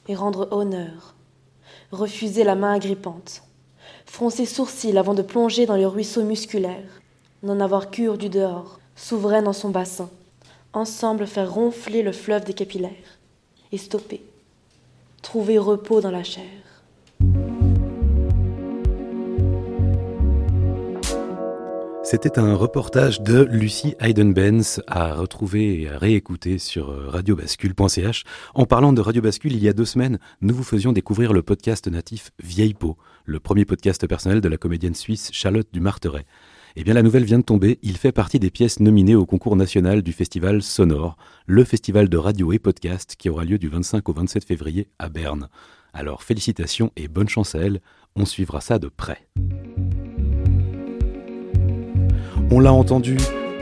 [0.07, 1.15] et rendre honneur,
[1.91, 3.43] refuser la main agrippante,
[4.05, 7.01] froncer sourcils avant de plonger dans les ruisseaux musculaires,
[7.43, 10.09] n'en avoir cure du dehors, souverain dans son bassin,
[10.73, 13.19] ensemble faire ronfler le fleuve des capillaires,
[13.71, 14.21] et stopper,
[15.21, 16.45] trouver repos dans la chair.
[22.03, 28.23] C'était un reportage de Lucie Heidenbenz à retrouver et à réécouter sur radiobascule.ch.
[28.53, 31.41] En parlant de Radio Bascule, il y a deux semaines, nous vous faisions découvrir le
[31.41, 36.27] podcast natif Vieille Peau, le premier podcast personnel de la comédienne suisse Charlotte Dumarteret.
[36.78, 37.80] Eh bien, la nouvelle vient de tomber.
[37.84, 41.15] Il fait partie des pièces nominées au concours national du festival Sonore,
[41.45, 45.07] le festival de radio et podcast qui aura lieu du 25 au 27 février à
[45.07, 45.47] Berne.
[45.93, 47.80] Alors, félicitations et bonne chance à elle.
[48.17, 49.26] On suivra ça de près.
[52.51, 53.15] On l'a entendu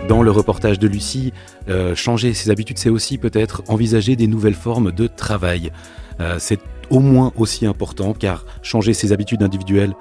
[0.10, 1.34] dans le reportage de Lucie,
[1.70, 5.72] euh, changer ses habitudes, c'est aussi peut-être envisager des nouvelles formes de travail.
[6.20, 6.60] Euh, c'est
[6.90, 9.94] au moins aussi important car changer ses habitudes individuelles,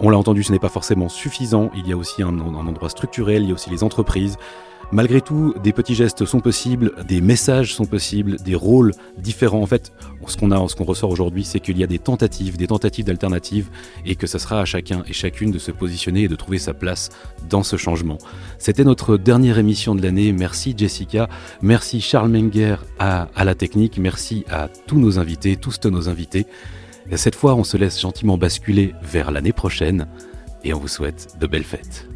[0.00, 1.70] on l'a entendu, ce n'est pas forcément suffisant.
[1.76, 4.36] Il y a aussi un, endroit structurel, il y a aussi les entreprises.
[4.90, 9.60] Malgré tout, des petits gestes sont possibles, des messages sont possibles, des rôles différents.
[9.60, 9.92] En fait,
[10.26, 13.04] ce qu'on a, ce qu'on ressort aujourd'hui, c'est qu'il y a des tentatives, des tentatives
[13.04, 13.68] d'alternatives,
[14.06, 16.72] et que ce sera à chacun et chacune de se positionner et de trouver sa
[16.72, 17.10] place
[17.50, 18.16] dans ce changement.
[18.58, 20.32] C'était notre dernière émission de l'année.
[20.32, 21.28] Merci Jessica,
[21.60, 26.46] merci Charles Menger à la technique, merci à tous nos invités, tous nos invités.
[27.10, 30.08] Et cette fois, on se laisse gentiment basculer vers l'année prochaine,
[30.64, 32.08] et on vous souhaite de belles fêtes.